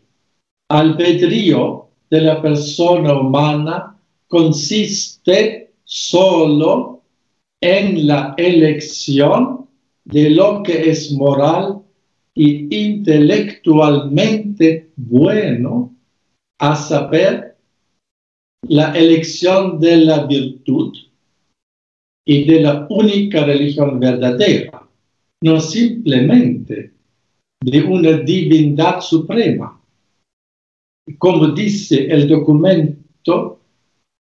albedrío 0.79 1.89
de 2.09 2.21
la 2.21 2.41
persona 2.41 3.19
humana 3.19 3.97
consiste 4.27 5.73
solo 5.83 7.01
en 7.61 8.07
la 8.07 8.33
elección 8.37 9.67
de 10.05 10.29
lo 10.29 10.63
que 10.63 10.89
es 10.89 11.11
moral 11.11 11.81
y 12.33 12.73
intelectualmente 12.75 14.89
bueno, 14.95 15.93
a 16.59 16.75
saber, 16.75 17.57
la 18.67 18.93
elección 18.93 19.79
de 19.79 19.97
la 19.97 20.25
virtud, 20.25 20.93
y 22.25 22.45
de 22.45 22.61
la 22.61 22.87
única 22.89 23.43
religión 23.43 23.99
verdadera, 23.99 24.87
no 25.43 25.59
simplemente 25.59 26.91
de 27.63 27.81
una 27.81 28.17
divinidad 28.17 29.01
suprema. 29.01 29.80
Como 31.17 31.47
dice 31.49 32.05
el 32.05 32.27
documento 32.27 33.61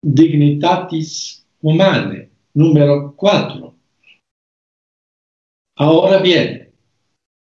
Dignitatis 0.03 1.47
Humanae, 1.61 2.31
número 2.55 3.14
4. 3.16 3.74
Ahora 5.76 6.18
bien, 6.20 6.72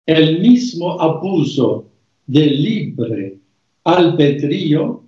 el 0.05 0.39
mismo 0.39 0.99
abuso 0.99 1.91
del 2.25 2.61
libre 2.61 3.39
albedrío 3.83 5.03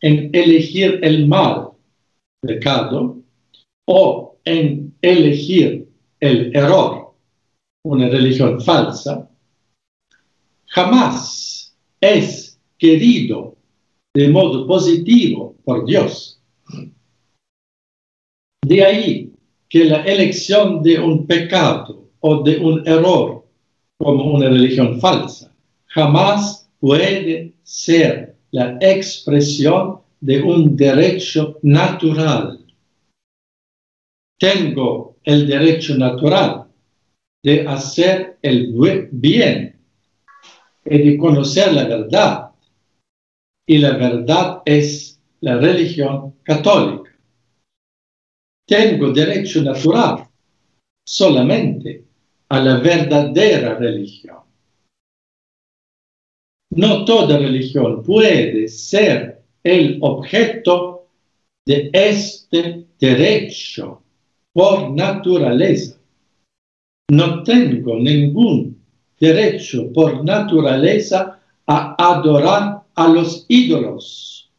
en 0.00 0.30
elegir 0.32 1.00
el 1.02 1.26
mal, 1.26 1.70
pecado, 2.40 3.22
o 3.86 4.38
en 4.44 4.94
elegir 5.00 5.88
el 6.20 6.54
error, 6.54 7.14
una 7.84 8.08
religión 8.08 8.60
falsa, 8.60 9.28
jamás 10.66 11.76
es 12.00 12.60
querido 12.78 13.53
de 14.14 14.28
modo 14.28 14.66
positivo 14.66 15.56
por 15.64 15.84
Dios. 15.84 16.40
De 18.64 18.84
ahí 18.84 19.32
que 19.68 19.84
la 19.84 20.04
elección 20.04 20.82
de 20.82 21.00
un 21.00 21.26
pecado 21.26 22.08
o 22.20 22.42
de 22.42 22.58
un 22.58 22.86
error 22.86 23.44
como 23.98 24.34
una 24.34 24.48
religión 24.48 25.00
falsa 25.00 25.52
jamás 25.86 26.70
puede 26.78 27.52
ser 27.62 28.36
la 28.52 28.78
expresión 28.80 30.00
de 30.20 30.42
un 30.42 30.76
derecho 30.76 31.58
natural. 31.62 32.64
Tengo 34.38 35.16
el 35.24 35.46
derecho 35.46 35.96
natural 35.96 36.66
de 37.42 37.66
hacer 37.66 38.38
el 38.42 38.72
bien 39.10 39.76
y 40.84 40.98
de 40.98 41.18
conocer 41.18 41.72
la 41.72 41.84
verdad. 41.84 42.43
Y 43.66 43.78
la 43.78 43.96
verdad 43.96 44.62
es 44.64 45.20
la 45.40 45.56
religión 45.56 46.34
católica. 46.42 47.10
Tengo 48.66 49.12
derecho 49.12 49.62
natural 49.62 50.26
solamente 51.06 52.04
a 52.48 52.60
la 52.60 52.78
verdadera 52.78 53.74
religión. 53.74 54.38
No 56.76 57.04
toda 57.04 57.38
religión 57.38 58.02
puede 58.02 58.68
ser 58.68 59.42
el 59.62 59.98
objeto 60.00 61.06
de 61.66 61.90
este 61.92 62.86
derecho 62.98 64.02
por 64.52 64.90
naturaleza. 64.90 65.98
No 67.10 67.42
tengo 67.42 67.96
ningún 67.96 68.82
derecho 69.20 69.92
por 69.92 70.24
naturaleza 70.24 71.40
a 71.66 72.12
adorar 72.12 72.83
a 72.94 73.08
los 73.08 73.44
ídolos. 73.48 74.50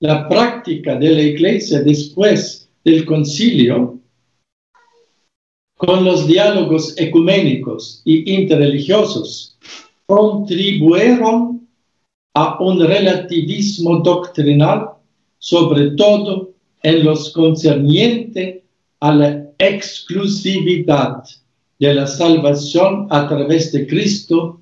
La 0.00 0.28
práctica 0.28 0.96
de 0.96 1.10
la 1.10 1.22
iglesia 1.22 1.80
después 1.80 2.68
del 2.84 3.04
concilio, 3.04 3.98
con 5.76 6.04
los 6.04 6.26
diálogos 6.26 6.94
ecuménicos 6.98 8.02
y 8.04 8.34
interreligiosos, 8.34 9.58
contribuyeron 10.06 11.68
a 12.34 12.62
un 12.62 12.80
relativismo 12.80 13.98
doctrinal, 14.00 14.90
sobre 15.38 15.90
todo 15.92 16.52
en 16.82 17.04
los 17.04 17.32
concerniente 17.32 18.62
a 19.00 19.14
la 19.14 19.46
exclusividad 19.58 21.24
de 21.78 21.94
la 21.94 22.06
salvación 22.06 23.06
a 23.10 23.28
través 23.28 23.72
de 23.72 23.86
Cristo 23.86 24.60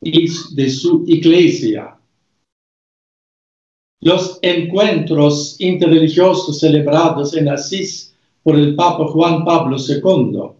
de 0.00 0.70
su 0.70 1.04
iglesia. 1.06 1.96
Los 4.02 4.38
encuentros 4.40 5.60
interreligiosos 5.60 6.58
celebrados 6.58 7.36
en 7.36 7.50
Asís 7.50 8.16
por 8.42 8.56
el 8.56 8.74
Papa 8.74 9.06
Juan 9.08 9.44
Pablo 9.44 9.76
II 9.76 10.52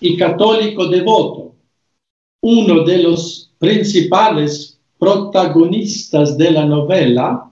y 0.00 0.16
católico 0.16 0.86
devoto, 0.86 1.56
uno 2.42 2.84
de 2.84 2.98
los 2.98 3.50
principales 3.58 4.75
protagonistas 4.98 6.36
de 6.36 6.50
la 6.50 6.64
novela, 6.64 7.50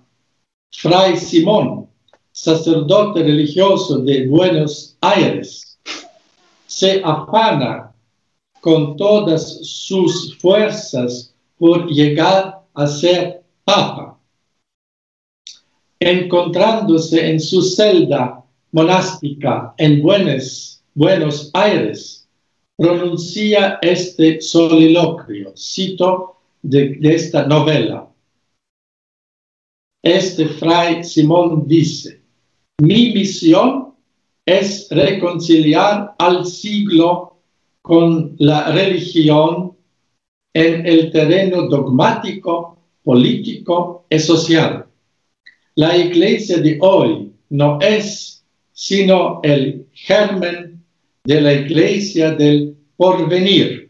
Fray 0.72 1.16
Simón, 1.16 1.88
sacerdote 2.32 3.22
religioso 3.22 3.98
de 3.98 4.26
Buenos 4.26 4.96
Aires, 5.00 5.78
se 6.66 7.00
afana 7.04 7.92
con 8.60 8.96
todas 8.96 9.60
sus 9.66 10.36
fuerzas 10.38 11.34
por 11.58 11.86
llegar 11.86 12.62
a 12.74 12.86
ser 12.86 13.42
papa. 13.64 14.18
Encontrándose 16.00 17.30
en 17.30 17.38
su 17.38 17.62
celda 17.62 18.42
monástica 18.72 19.74
en 19.78 20.02
Buenos, 20.02 20.82
Buenos 20.94 21.50
Aires, 21.52 22.26
pronuncia 22.76 23.78
este 23.80 24.40
soliloquio, 24.40 25.52
cito 25.56 26.33
de, 26.64 26.98
esta 27.02 27.46
novela. 27.46 28.08
Este 30.02 30.46
fray 30.46 31.04
Simón 31.04 31.66
dice, 31.66 32.20
mi 32.78 33.12
misión 33.12 33.94
es 34.44 34.88
reconciliar 34.90 36.14
al 36.18 36.44
siglo 36.46 37.38
con 37.82 38.34
la 38.38 38.72
religión 38.72 39.76
en 40.54 40.86
el 40.86 41.10
terreno 41.10 41.68
dogmático, 41.68 42.78
político 43.02 44.06
y 44.08 44.18
social. 44.18 44.86
La 45.74 45.96
iglesia 45.96 46.58
de 46.58 46.78
hoy 46.80 47.32
no 47.50 47.78
es 47.80 48.44
sino 48.72 49.40
el 49.42 49.86
germen 49.92 50.82
de 51.24 51.40
la 51.40 51.52
iglesia 51.52 52.32
del 52.32 52.76
porvenir. 52.96 53.83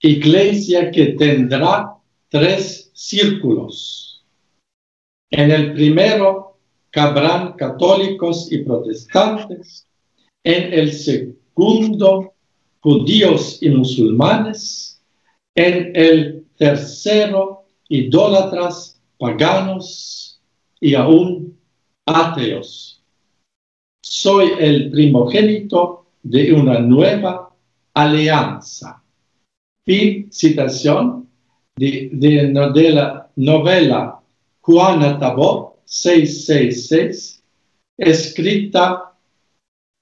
Iglesia 0.00 0.90
que 0.90 1.06
tendrá 1.12 1.94
tres 2.28 2.90
círculos. 2.94 4.24
En 5.30 5.50
el 5.50 5.74
primero 5.74 6.58
cabrán 6.90 7.52
católicos 7.52 8.50
y 8.50 8.58
protestantes, 8.58 9.86
en 10.42 10.72
el 10.72 10.92
segundo 10.92 12.32
judíos 12.80 13.58
y 13.62 13.68
musulmanes, 13.70 15.00
en 15.54 15.92
el 15.94 16.46
tercero 16.56 17.64
idólatras, 17.88 19.00
paganos 19.18 20.40
y 20.80 20.94
aún 20.94 21.58
ateos. 22.06 23.02
Soy 24.02 24.52
el 24.58 24.90
primogénito 24.90 26.06
de 26.22 26.52
una 26.52 26.78
nueva 26.80 27.54
alianza. 27.94 28.99
Fin 29.84 30.30
citación 30.30 31.28
de, 31.76 32.10
de, 32.12 32.52
la 32.90 33.28
novela 33.36 34.20
Juana 34.60 35.18
Tabó 35.18 35.78
666, 35.84 37.42
escrita 37.96 39.14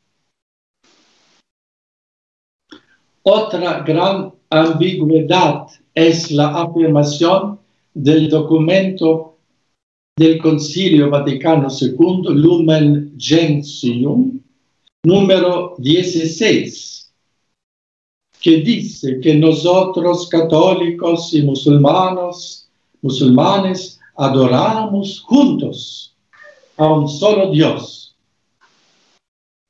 Otra 3.24 3.82
gran 3.82 4.34
ambigüedad 4.50 5.68
es 5.94 6.32
la 6.32 6.64
afirmación 6.64 7.60
del 7.94 8.30
documento 8.30 9.31
del 10.22 10.40
Concilio 10.40 11.10
Vaticano 11.10 11.68
II, 11.68 12.36
Lumen 12.36 13.16
Gentium, 13.18 14.40
número 15.04 15.74
16, 15.80 17.12
que 18.40 18.58
dice 18.58 19.20
que 19.20 19.34
nosotros 19.34 20.30
católicos 20.30 21.34
y 21.34 21.42
musulmanos, 21.42 22.70
musulmanes 23.02 24.00
adoramos 24.16 25.22
juntos 25.22 26.16
a 26.78 26.94
un 26.94 27.10
solo 27.10 27.50
Dios. 27.50 28.16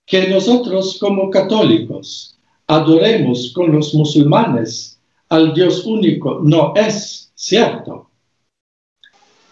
Que 0.05 0.27
nosotros 0.27 0.97
como 0.99 1.29
católicos 1.29 2.37
adoremos 2.67 3.53
con 3.53 3.71
los 3.71 3.93
musulmanes 3.95 4.99
al 5.29 5.53
Dios 5.53 5.85
único 5.85 6.41
no 6.43 6.73
es 6.75 7.31
cierto. 7.35 8.10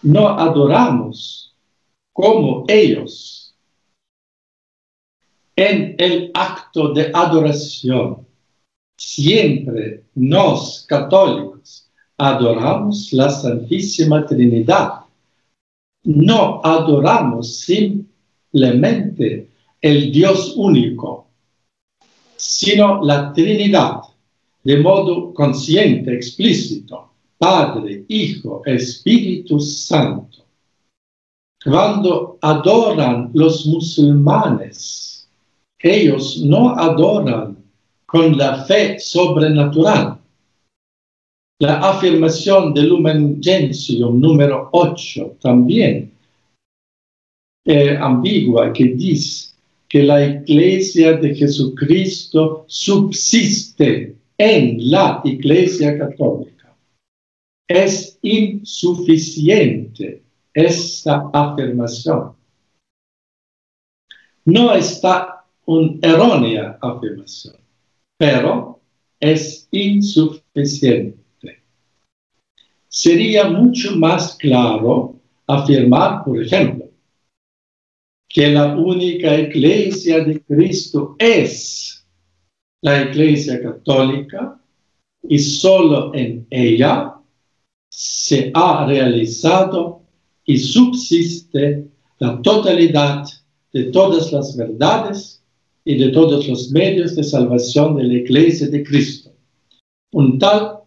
No 0.02 0.28
adoramos 0.28 1.54
como 2.12 2.64
ellos. 2.68 3.54
En 5.56 5.94
el 5.98 6.30
acto 6.32 6.92
de 6.94 7.10
adoración, 7.12 8.26
siempre 8.96 10.04
nos 10.14 10.86
católicos 10.88 11.90
adoramos 12.16 13.12
la 13.12 13.30
Santísima 13.30 14.26
Trinidad. 14.26 15.00
No 16.04 16.60
adoramos 16.64 17.56
simplemente 17.60 19.50
el 19.80 20.12
Dios 20.12 20.54
único, 20.56 21.26
sino 22.36 23.02
la 23.02 23.32
Trinidad 23.32 24.00
de 24.62 24.76
modo 24.78 25.32
consciente, 25.32 26.14
explícito, 26.14 27.09
Padre, 27.40 28.04
Hijo, 28.08 28.60
Espíritu 28.66 29.58
Santo. 29.60 30.44
Cuando 31.64 32.36
adoran 32.42 33.30
los 33.32 33.64
musulmanes, 33.64 35.26
ellos 35.78 36.42
no 36.42 36.76
adoran 36.76 37.56
con 38.04 38.36
la 38.36 38.62
fe 38.66 38.98
sobrenatural. 38.98 40.18
La 41.60 41.78
afirmación 41.78 42.74
de 42.74 42.82
Lumen 42.82 43.40
Gentium 43.42 44.20
número 44.20 44.68
8 44.72 45.38
también 45.40 46.12
es 47.64 47.98
ambigua 47.98 48.70
que 48.74 48.84
dice 48.84 49.54
que 49.88 50.02
la 50.02 50.22
iglesia 50.22 51.14
de 51.14 51.34
Jesucristo 51.34 52.66
subsiste 52.68 54.14
en 54.36 54.90
la 54.90 55.22
Iglesia 55.24 55.98
Católica. 55.98 56.59
Es 57.70 58.18
insuficiente 58.22 60.24
esta 60.52 61.30
afirmación. 61.32 62.34
No 64.44 64.72
está 64.72 65.44
una 65.66 65.96
errónea 66.02 66.76
afirmación, 66.82 67.54
pero 68.18 68.80
es 69.20 69.68
insuficiente. 69.70 71.62
Sería 72.88 73.48
mucho 73.48 73.94
más 73.94 74.34
claro 74.34 75.20
afirmar, 75.46 76.24
por 76.24 76.42
ejemplo, 76.42 76.90
que 78.28 78.48
la 78.48 78.76
única 78.76 79.38
iglesia 79.38 80.24
de 80.24 80.42
Cristo 80.42 81.14
es 81.20 82.04
la 82.82 83.02
Iglesia 83.02 83.62
Católica 83.62 84.60
y 85.22 85.38
solo 85.38 86.12
en 86.14 86.44
ella 86.50 87.19
se 87.90 88.52
ha 88.54 88.86
realizado 88.86 90.02
y 90.44 90.56
subsiste 90.56 91.88
la 92.18 92.40
totalidad 92.40 93.24
de 93.72 93.84
todas 93.84 94.32
las 94.32 94.56
verdades 94.56 95.42
y 95.84 95.98
de 95.98 96.10
todos 96.10 96.46
los 96.48 96.70
medios 96.70 97.16
de 97.16 97.24
salvación 97.24 97.96
de 97.96 98.04
la 98.04 98.14
Iglesia 98.14 98.68
de 98.68 98.84
Cristo. 98.84 99.32
Un 100.12 100.38
tal 100.38 100.80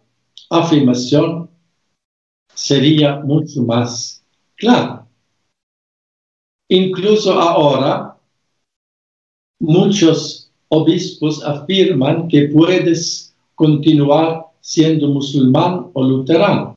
afirmación 0.50 1.50
sería 2.54 3.20
mucho 3.20 3.62
más 3.62 4.24
clara. 4.56 5.06
Incluso 6.68 7.38
ahora, 7.38 8.18
muchos 9.60 10.50
obispos 10.68 11.44
afirman 11.44 12.28
que 12.28 12.48
puedes 12.48 13.34
continuar 13.54 14.46
siendo 14.60 15.08
musulmán 15.08 15.90
o 15.92 16.02
luterano 16.02 16.73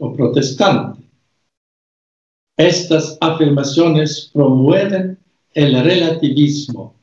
o 0.00 0.12
protestante. 0.12 1.00
Estas 2.56 3.16
afirmaciones 3.20 4.30
promueven 4.32 5.18
el 5.54 5.82
relativismo 5.82 6.94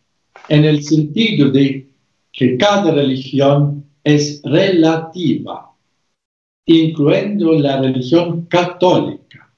en 0.50 0.66
el 0.66 0.84
sentido 0.84 1.50
de 1.52 1.90
que 2.32 2.58
cada 2.58 2.92
religión 2.92 3.86
es 4.04 4.42
relativa, 4.44 5.72
incluyendo 6.66 7.54
la 7.54 7.82
religión 7.82 8.46
católica. 8.46 9.52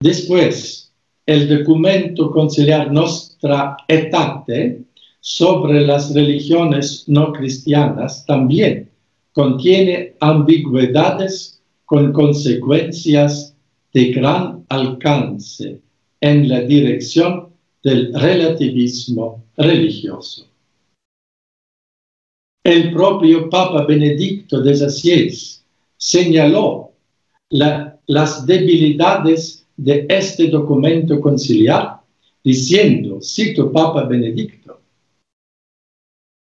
Después, 0.00 0.92
el 1.26 1.58
documento 1.58 2.30
conciliar 2.30 2.90
Nostra 2.90 3.76
Etate 3.88 4.82
sobre 5.20 5.86
las 5.86 6.12
religiones 6.12 7.04
no 7.06 7.32
cristianas 7.32 8.26
también 8.26 8.90
contiene 9.32 10.14
ambigüedades 10.20 11.61
con 11.92 12.10
consecuencias 12.10 13.54
de 13.92 14.12
gran 14.12 14.64
alcance 14.70 15.78
en 16.22 16.48
la 16.48 16.62
dirección 16.62 17.50
del 17.84 18.14
relativismo 18.14 19.44
religioso. 19.58 20.46
El 22.64 22.94
propio 22.94 23.50
Papa 23.50 23.84
Benedicto 23.84 24.62
XVI 24.64 25.38
señaló 25.98 26.92
las 27.50 28.46
debilidades 28.46 29.66
de 29.76 30.06
este 30.08 30.48
documento 30.48 31.20
conciliar, 31.20 32.00
diciendo, 32.42 33.20
cito 33.20 33.70
Papa 33.70 34.04
Benedicto, 34.04 34.80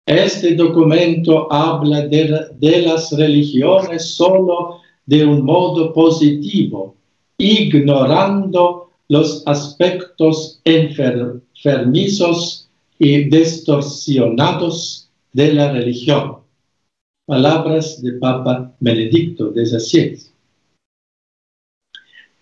este 0.08 0.56
documento 0.56 1.52
habla 1.54 2.08
de, 2.08 2.82
las 2.82 3.12
religiones 3.12 4.06
solo 4.06 4.87
de 5.08 5.26
un 5.26 5.44
modo 5.44 5.94
positivo, 5.94 6.96
ignorando 7.38 8.92
los 9.10 9.42
aspectos 9.48 10.62
enfermizos 10.66 12.70
y 13.00 13.30
distorsionados 13.30 15.10
de 15.34 15.54
la 15.54 15.72
religión. 15.72 16.38
Palabras 17.26 18.02
de 18.02 18.14
Papa 18.14 18.74
Benedicto 18.80 19.52
XVI. 19.52 20.20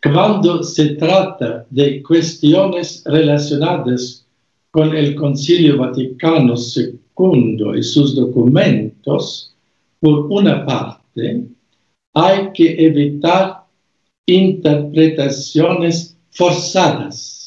Cuando 0.03 0.61
se 0.61 0.95
trata 0.95 1.65
de 1.69 2.03
cuestiones 2.03 3.03
relacionadas 3.05 4.25
con 4.71 4.95
el 4.95 5.15
Concilio 5.15 5.77
Vaticano 5.77 6.55
II, 6.55 6.97
y 7.77 7.81
sus 7.81 8.15
documentos, 8.15 9.55
por 9.99 10.31
una 10.31 10.65
parte, 10.65 11.47
hay 12.15 12.51
que 12.53 12.85
evitar 12.85 13.65
interpretaciones 14.25 16.17
forzadas. 16.31 17.43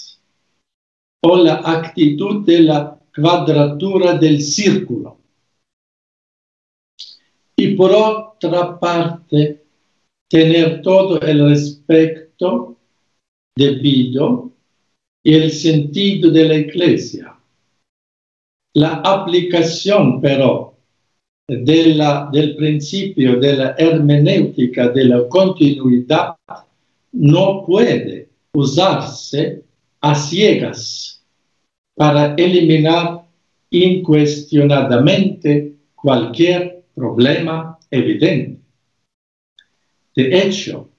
o 1.20 1.36
la 1.36 1.54
actitud 1.64 2.46
de 2.46 2.60
la 2.60 2.96
cuadratura 3.12 4.16
del 4.16 4.40
círculo. 4.40 5.18
Y 7.56 7.74
por 7.74 7.90
otra 7.90 8.78
parte, 8.78 9.64
tener 10.30 10.80
todo 10.80 11.20
el 11.20 11.48
respeto 11.48 12.76
debido 13.56 14.52
y 15.24 15.34
el 15.34 15.50
sentido 15.50 16.30
de 16.30 16.44
la 16.44 16.54
iglesia. 16.54 17.36
La 18.74 19.02
aplicación, 19.04 20.20
pero, 20.20 20.67
de 21.48 21.94
la, 21.94 22.28
del 22.30 22.56
principio 22.56 23.40
de 23.40 23.56
la 23.56 23.74
hermenéutica 23.78 24.88
de 24.88 25.04
la 25.04 25.26
continuidad 25.28 26.36
no 27.12 27.64
puede 27.64 28.28
usarse 28.52 29.64
a 30.00 30.14
ciegas 30.14 31.24
para 31.94 32.34
eliminar 32.34 33.24
incuestionadamente 33.70 35.74
cualquier 35.94 36.84
problema 36.94 37.78
evidente. 37.90 38.60
De 40.14 40.38
hecho, 40.38 40.90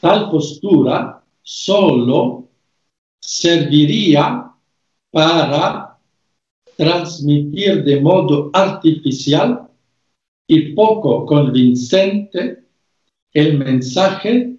tal 0.00 0.30
postura 0.30 1.22
solo 1.42 2.48
serviría 3.20 4.48
para 5.10 5.93
transmitir 6.76 7.84
de 7.84 8.00
modo 8.00 8.50
artificial 8.52 9.68
y 10.46 10.72
poco 10.72 11.24
convincente 11.26 12.64
el 13.32 13.58
mensaje 13.58 14.56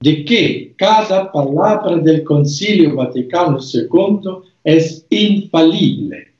de 0.00 0.24
que 0.24 0.74
cada 0.76 1.30
palabra 1.32 1.96
del 1.96 2.22
Concilio 2.24 2.96
Vaticano 2.96 3.58
II 3.60 4.50
es 4.64 5.06
infalible. 5.10 6.34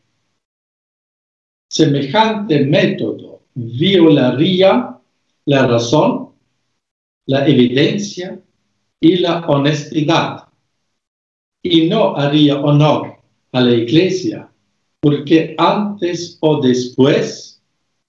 Semejante 1.70 2.64
método 2.64 3.42
violaría 3.54 4.98
la 5.46 5.66
razón, 5.66 6.30
la 7.26 7.46
evidencia 7.46 8.40
y 9.00 9.16
la 9.16 9.46
honestidad 9.46 10.46
y 11.62 11.88
no 11.88 12.16
haría 12.16 12.60
honor 12.60 13.16
a 13.52 13.60
la 13.60 13.74
iglesia 13.74 14.50
porque 15.06 15.54
antes 15.56 16.36
o 16.40 16.60
después, 16.60 17.62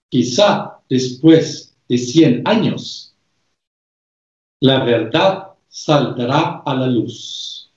quizá 0.10 0.80
después 0.90 1.78
de 1.88 1.96
100 1.96 2.42
años, 2.44 3.14
la 4.64 4.84
verdad 4.84 5.50
saldrá 5.68 6.64
a 6.66 6.74
la 6.74 6.88
luz. 6.88 7.72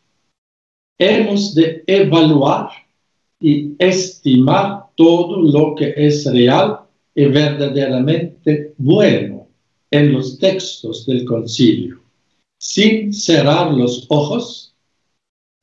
Hemos 0.98 1.54
de 1.54 1.84
evaluar 1.86 2.70
y 3.38 3.74
estimar 3.78 4.86
todo 4.94 5.36
lo 5.42 5.74
que 5.74 5.92
es 5.94 6.24
real 6.24 6.80
y 7.14 7.26
verdaderamente 7.26 8.72
bueno 8.78 9.48
en 9.90 10.14
los 10.14 10.38
textos 10.38 11.04
del 11.04 11.26
concilio, 11.26 12.00
sin 12.58 13.12
cerrar 13.12 13.70
los 13.70 14.06
ojos, 14.08 14.74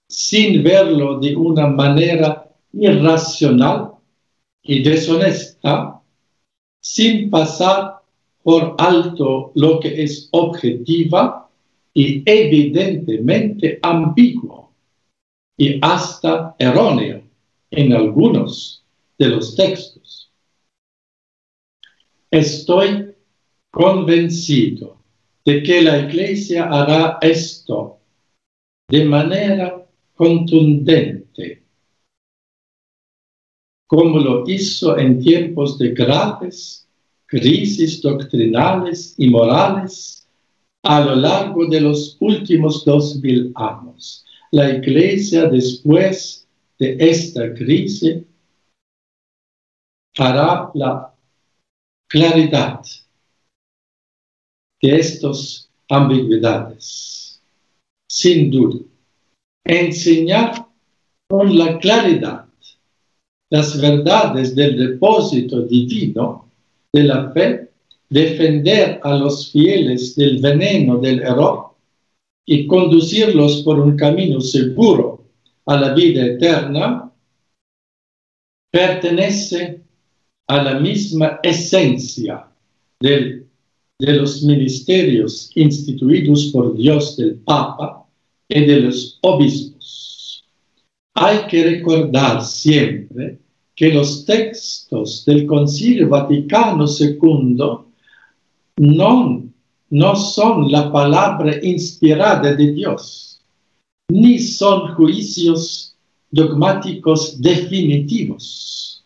sin 0.07 0.61
verlo 0.61 1.19
de 1.19 1.35
una 1.35 1.65
manera 1.65 2.46
irracional 2.79 3.91
y 4.63 4.83
deshonesta, 4.83 6.01
sin 6.81 7.29
pasar 7.29 7.97
por 8.43 8.75
alto 8.77 9.51
lo 9.55 9.79
que 9.79 10.03
es 10.03 10.29
objetiva 10.31 11.49
y 11.93 12.23
evidentemente 12.25 13.79
ambiguo 13.81 14.71
y 15.57 15.79
hasta 15.81 16.55
erróneo 16.59 17.23
en 17.71 17.93
algunos 17.93 18.83
de 19.17 19.27
los 19.27 19.55
textos. 19.55 20.31
Estoy 22.29 23.15
convencido 23.71 24.97
de 25.43 25.63
que 25.63 25.81
la 25.81 25.99
Iglesia 25.99 26.69
hará 26.69 27.17
esto 27.21 27.99
de 28.89 29.05
manera 29.05 29.85
contundente, 30.13 31.26
como 33.87 34.19
lo 34.19 34.43
hizo 34.47 34.97
en 34.97 35.19
tiempos 35.19 35.77
de 35.77 35.93
graves 35.93 36.87
crisis 37.25 38.01
doctrinales 38.01 39.15
y 39.17 39.29
morales 39.29 40.27
a 40.83 41.01
lo 41.01 41.15
largo 41.15 41.67
de 41.67 41.81
los 41.81 42.17
últimos 42.19 42.85
dos 42.85 43.17
mil 43.21 43.51
años. 43.55 44.25
La 44.51 44.69
Iglesia 44.69 45.45
después 45.49 46.47
de 46.79 46.95
esta 46.99 47.53
crisis 47.53 48.23
hará 50.17 50.71
la 50.73 51.13
claridad 52.07 52.81
de 54.81 54.95
estas 54.95 55.69
ambigüedades, 55.89 57.41
sin 58.09 58.49
duda. 58.49 58.79
Enseñar 59.65 60.65
con 61.27 61.57
la 61.57 61.77
claridad 61.79 62.46
las 63.49 63.79
verdades 63.79 64.55
del 64.55 64.77
depósito 64.77 65.61
divino 65.61 66.49
de 66.91 67.03
la 67.03 67.31
fe, 67.31 67.69
defender 68.09 68.99
a 69.03 69.15
los 69.15 69.51
fieles 69.51 70.15
del 70.15 70.39
veneno 70.39 70.97
del 70.97 71.19
error 71.21 71.71
y 72.45 72.65
conducirlos 72.65 73.63
por 73.63 73.79
un 73.79 73.97
camino 73.97 74.39
seguro 74.39 75.25
a 75.65 75.77
la 75.77 75.93
vida 75.93 76.25
eterna, 76.25 77.11
pertenece 78.71 79.81
a 80.47 80.63
la 80.63 80.79
misma 80.79 81.39
esencia 81.43 82.47
de 83.01 83.45
los 83.99 84.43
ministerios 84.43 85.51
instituidos 85.55 86.45
por 86.53 86.75
Dios 86.77 87.17
del 87.17 87.35
Papa 87.35 88.05
y 88.47 88.65
de 88.65 88.81
los 88.81 89.19
obispos. 89.21 89.76
Hay 91.19 91.47
que 91.47 91.63
recordar 91.63 92.43
siempre 92.45 93.39
que 93.75 93.91
los 93.91 94.23
textos 94.23 95.25
del 95.25 95.47
Concilio 95.47 96.09
Vaticano 96.09 96.85
II 96.85 97.57
no, 98.77 99.43
no 99.89 100.15
son 100.15 100.71
la 100.71 100.91
palabra 100.91 101.57
inspirada 101.63 102.53
de 102.53 102.71
Dios, 102.71 103.41
ni 104.09 104.37
son 104.37 104.93
juicios 104.93 105.95
dogmáticos 106.29 107.41
definitivos, 107.41 109.03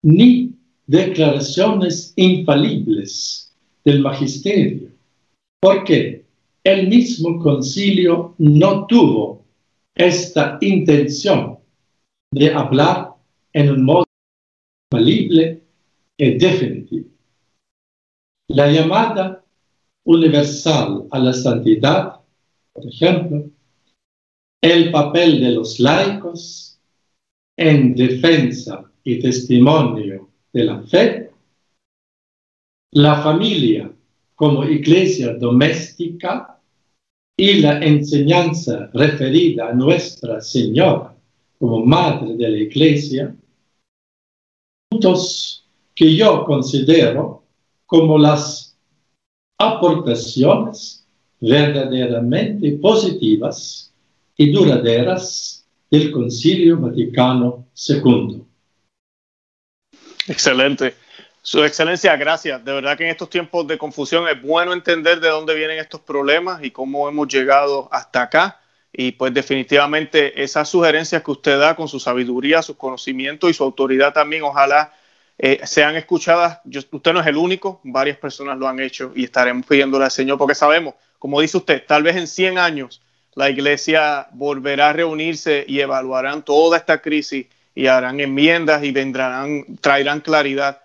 ni 0.00 0.54
declaraciones 0.86 2.14
infalibles 2.16 3.52
del 3.84 4.00
magisterio, 4.00 4.88
porque 5.60 6.24
el 6.64 6.88
mismo 6.88 7.38
concilio 7.38 8.34
no 8.38 8.86
tuvo 8.86 9.39
esta 10.00 10.56
intención 10.62 11.58
de 12.32 12.54
hablar 12.54 13.10
en 13.52 13.70
un 13.70 13.84
modo 13.84 14.06
infalible 14.90 15.62
y 16.16 16.38
definitivo. 16.38 17.10
La 18.48 18.70
llamada 18.70 19.44
universal 20.04 21.06
a 21.10 21.18
la 21.18 21.34
santidad, 21.34 22.18
por 22.72 22.86
ejemplo, 22.86 23.50
el 24.62 24.90
papel 24.90 25.40
de 25.42 25.50
los 25.50 25.78
laicos 25.78 26.80
en 27.58 27.94
defensa 27.94 28.90
y 29.04 29.20
testimonio 29.20 30.30
de 30.50 30.64
la 30.64 30.82
fe, 30.82 31.30
la 32.92 33.22
familia 33.22 33.92
como 34.34 34.64
iglesia 34.64 35.34
doméstica 35.34 36.59
y 37.40 37.54
la 37.54 37.78
enseñanza 37.78 38.90
referida 38.92 39.70
a 39.70 39.72
Nuestra 39.72 40.42
Señora 40.42 41.16
como 41.58 41.86
madre 41.86 42.36
de 42.36 42.50
la 42.50 42.58
iglesia, 42.58 43.34
puntos 44.90 45.66
que 45.94 46.14
yo 46.14 46.44
considero 46.44 47.42
como 47.86 48.18
las 48.18 48.76
aportaciones 49.58 51.06
verdaderamente 51.40 52.72
positivas 52.72 53.90
y 54.36 54.52
duraderas 54.52 55.66
del 55.90 56.12
Concilio 56.12 56.76
Vaticano 56.76 57.68
II. 57.88 58.42
Excelente. 60.28 60.92
Su 61.42 61.64
excelencia, 61.64 62.16
gracias. 62.16 62.62
De 62.64 62.72
verdad 62.72 62.98
que 62.98 63.04
en 63.04 63.10
estos 63.10 63.30
tiempos 63.30 63.66
de 63.66 63.78
confusión 63.78 64.28
es 64.28 64.40
bueno 64.42 64.72
entender 64.72 65.20
de 65.20 65.28
dónde 65.28 65.54
vienen 65.54 65.78
estos 65.78 66.00
problemas 66.00 66.62
y 66.62 66.70
cómo 66.70 67.08
hemos 67.08 67.28
llegado 67.28 67.88
hasta 67.90 68.22
acá. 68.22 68.60
Y 68.92 69.12
pues 69.12 69.32
definitivamente 69.32 70.42
esas 70.42 70.68
sugerencias 70.68 71.22
que 71.22 71.30
usted 71.30 71.58
da 71.58 71.76
con 71.76 71.88
su 71.88 71.98
sabiduría, 71.98 72.60
su 72.60 72.76
conocimiento 72.76 73.48
y 73.48 73.54
su 73.54 73.64
autoridad 73.64 74.12
también, 74.12 74.42
ojalá 74.42 74.92
eh, 75.38 75.60
sean 75.64 75.96
escuchadas. 75.96 76.60
usted 76.90 77.12
no 77.14 77.20
es 77.20 77.26
el 77.26 77.36
único, 77.36 77.80
varias 77.84 78.18
personas 78.18 78.58
lo 78.58 78.68
han 78.68 78.78
hecho 78.78 79.12
y 79.14 79.24
estaremos 79.24 79.64
pidiéndole 79.64 80.04
al 80.04 80.10
Señor 80.10 80.36
porque 80.36 80.54
sabemos, 80.54 80.94
como 81.18 81.40
dice 81.40 81.56
usted, 81.56 81.84
tal 81.86 82.02
vez 82.02 82.16
en 82.16 82.26
100 82.26 82.58
años 82.58 83.00
la 83.34 83.48
iglesia 83.48 84.28
volverá 84.32 84.90
a 84.90 84.92
reunirse 84.92 85.64
y 85.66 85.80
evaluarán 85.80 86.44
toda 86.44 86.76
esta 86.76 87.00
crisis 87.00 87.46
y 87.74 87.86
harán 87.86 88.20
enmiendas 88.20 88.84
y 88.84 88.90
vendrán, 88.90 89.64
traerán 89.80 90.20
claridad 90.20 90.79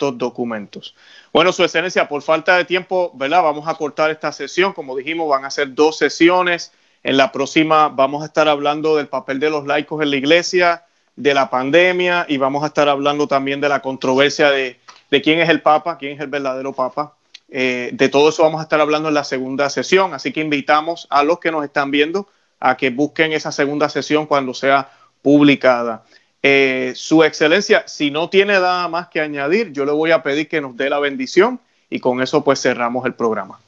documentos. 0.00 0.94
Bueno, 1.32 1.52
Su 1.52 1.62
Excelencia, 1.62 2.08
por 2.08 2.22
falta 2.22 2.56
de 2.56 2.64
tiempo, 2.64 3.12
¿verdad? 3.14 3.42
Vamos 3.42 3.68
a 3.68 3.74
cortar 3.74 4.10
esta 4.10 4.32
sesión. 4.32 4.72
Como 4.72 4.96
dijimos, 4.96 5.28
van 5.28 5.44
a 5.44 5.50
ser 5.50 5.74
dos 5.74 5.98
sesiones. 5.98 6.72
En 7.02 7.16
la 7.16 7.32
próxima 7.32 7.88
vamos 7.88 8.22
a 8.22 8.26
estar 8.26 8.48
hablando 8.48 8.96
del 8.96 9.08
papel 9.08 9.40
de 9.40 9.50
los 9.50 9.66
laicos 9.66 10.02
en 10.02 10.10
la 10.10 10.16
iglesia, 10.16 10.84
de 11.16 11.34
la 11.34 11.50
pandemia 11.50 12.26
y 12.28 12.36
vamos 12.36 12.62
a 12.62 12.68
estar 12.68 12.88
hablando 12.88 13.26
también 13.26 13.60
de 13.60 13.68
la 13.68 13.80
controversia 13.80 14.50
de, 14.50 14.78
de 15.10 15.22
quién 15.22 15.40
es 15.40 15.48
el 15.48 15.60
Papa, 15.60 15.98
quién 15.98 16.12
es 16.12 16.20
el 16.20 16.28
verdadero 16.28 16.72
Papa. 16.72 17.14
Eh, 17.48 17.90
de 17.92 18.08
todo 18.08 18.28
eso 18.28 18.42
vamos 18.42 18.60
a 18.60 18.64
estar 18.64 18.80
hablando 18.80 19.08
en 19.08 19.14
la 19.14 19.24
segunda 19.24 19.68
sesión, 19.70 20.14
así 20.14 20.32
que 20.32 20.40
invitamos 20.40 21.08
a 21.10 21.24
los 21.24 21.40
que 21.40 21.50
nos 21.50 21.64
están 21.64 21.90
viendo 21.90 22.28
a 22.60 22.76
que 22.76 22.90
busquen 22.90 23.32
esa 23.32 23.50
segunda 23.50 23.88
sesión 23.88 24.26
cuando 24.26 24.54
sea 24.54 24.90
publicada. 25.22 26.04
Eh, 26.42 26.92
su 26.96 27.22
excelencia, 27.22 27.84
si 27.86 28.10
no 28.10 28.30
tiene 28.30 28.54
nada 28.54 28.88
más 28.88 29.08
que 29.08 29.20
añadir, 29.20 29.72
yo 29.72 29.84
le 29.84 29.92
voy 29.92 30.10
a 30.10 30.22
pedir 30.22 30.48
que 30.48 30.60
nos 30.60 30.76
dé 30.76 30.88
la 30.88 30.98
bendición 30.98 31.60
y 31.90 31.98
con 31.98 32.22
eso 32.22 32.42
pues 32.42 32.62
cerramos 32.62 33.04
el 33.04 33.14
programa. 33.14 33.60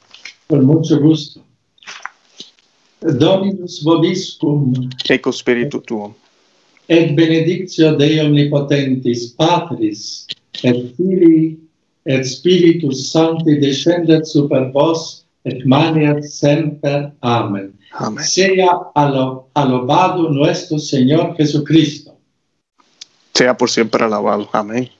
Con 0.47 0.65
mucho 0.65 0.99
gusto. 0.99 1.41
Dominus 3.01 3.83
vobiscum. 3.83 4.89
Ecco 5.09 5.31
spiritu 5.31 5.81
tuum. 5.81 6.13
Et 6.87 7.15
benedictio 7.15 7.95
Dei 7.95 8.19
omnipotentis, 8.19 9.33
Patris, 9.37 10.27
et 10.63 10.95
Filii, 10.95 11.59
et 12.05 12.23
Spiritus 12.23 13.11
Sancti 13.11 13.59
descendet 13.59 14.25
super 14.25 14.71
vos, 14.71 15.25
et 15.45 15.65
maniat 15.65 16.21
semper. 16.23 17.11
Amen. 17.21 17.73
Amén. 17.93 18.23
Sea 18.23 18.69
alabado 18.95 20.29
nuestro 20.29 20.79
Señor 20.79 21.35
Jesucristo. 21.37 22.02
Sea 23.33 23.57
por 23.57 23.69
siempre 23.69 24.03
alabado. 24.03 24.49
Amén. 24.53 24.91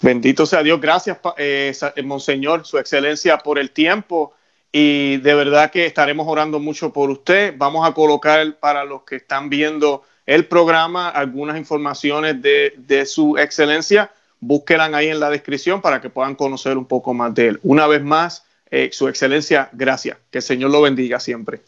Bendito 0.00 0.46
sea 0.46 0.62
Dios. 0.62 0.80
Gracias, 0.80 1.18
eh, 1.36 1.72
eh, 1.96 2.02
Monseñor, 2.02 2.64
Su 2.64 2.78
Excelencia, 2.78 3.38
por 3.38 3.58
el 3.58 3.70
tiempo. 3.70 4.34
Y 4.70 5.16
de 5.18 5.34
verdad 5.34 5.70
que 5.70 5.86
estaremos 5.86 6.26
orando 6.28 6.60
mucho 6.60 6.92
por 6.92 7.10
usted. 7.10 7.54
Vamos 7.56 7.88
a 7.88 7.92
colocar 7.92 8.58
para 8.60 8.84
los 8.84 9.02
que 9.02 9.16
están 9.16 9.48
viendo 9.48 10.04
el 10.26 10.46
programa 10.46 11.08
algunas 11.08 11.56
informaciones 11.56 12.40
de, 12.40 12.74
de 12.76 13.06
Su 13.06 13.38
Excelencia. 13.38 14.12
Búsquenlas 14.40 14.92
ahí 14.94 15.08
en 15.08 15.18
la 15.18 15.30
descripción 15.30 15.80
para 15.80 16.00
que 16.00 16.10
puedan 16.10 16.36
conocer 16.36 16.76
un 16.76 16.84
poco 16.86 17.12
más 17.14 17.34
de 17.34 17.48
él. 17.48 17.60
Una 17.62 17.86
vez 17.86 18.02
más, 18.02 18.44
eh, 18.70 18.90
Su 18.92 19.08
Excelencia, 19.08 19.70
gracias. 19.72 20.18
Que 20.30 20.38
el 20.38 20.44
Señor 20.44 20.70
lo 20.70 20.82
bendiga 20.82 21.18
siempre. 21.18 21.62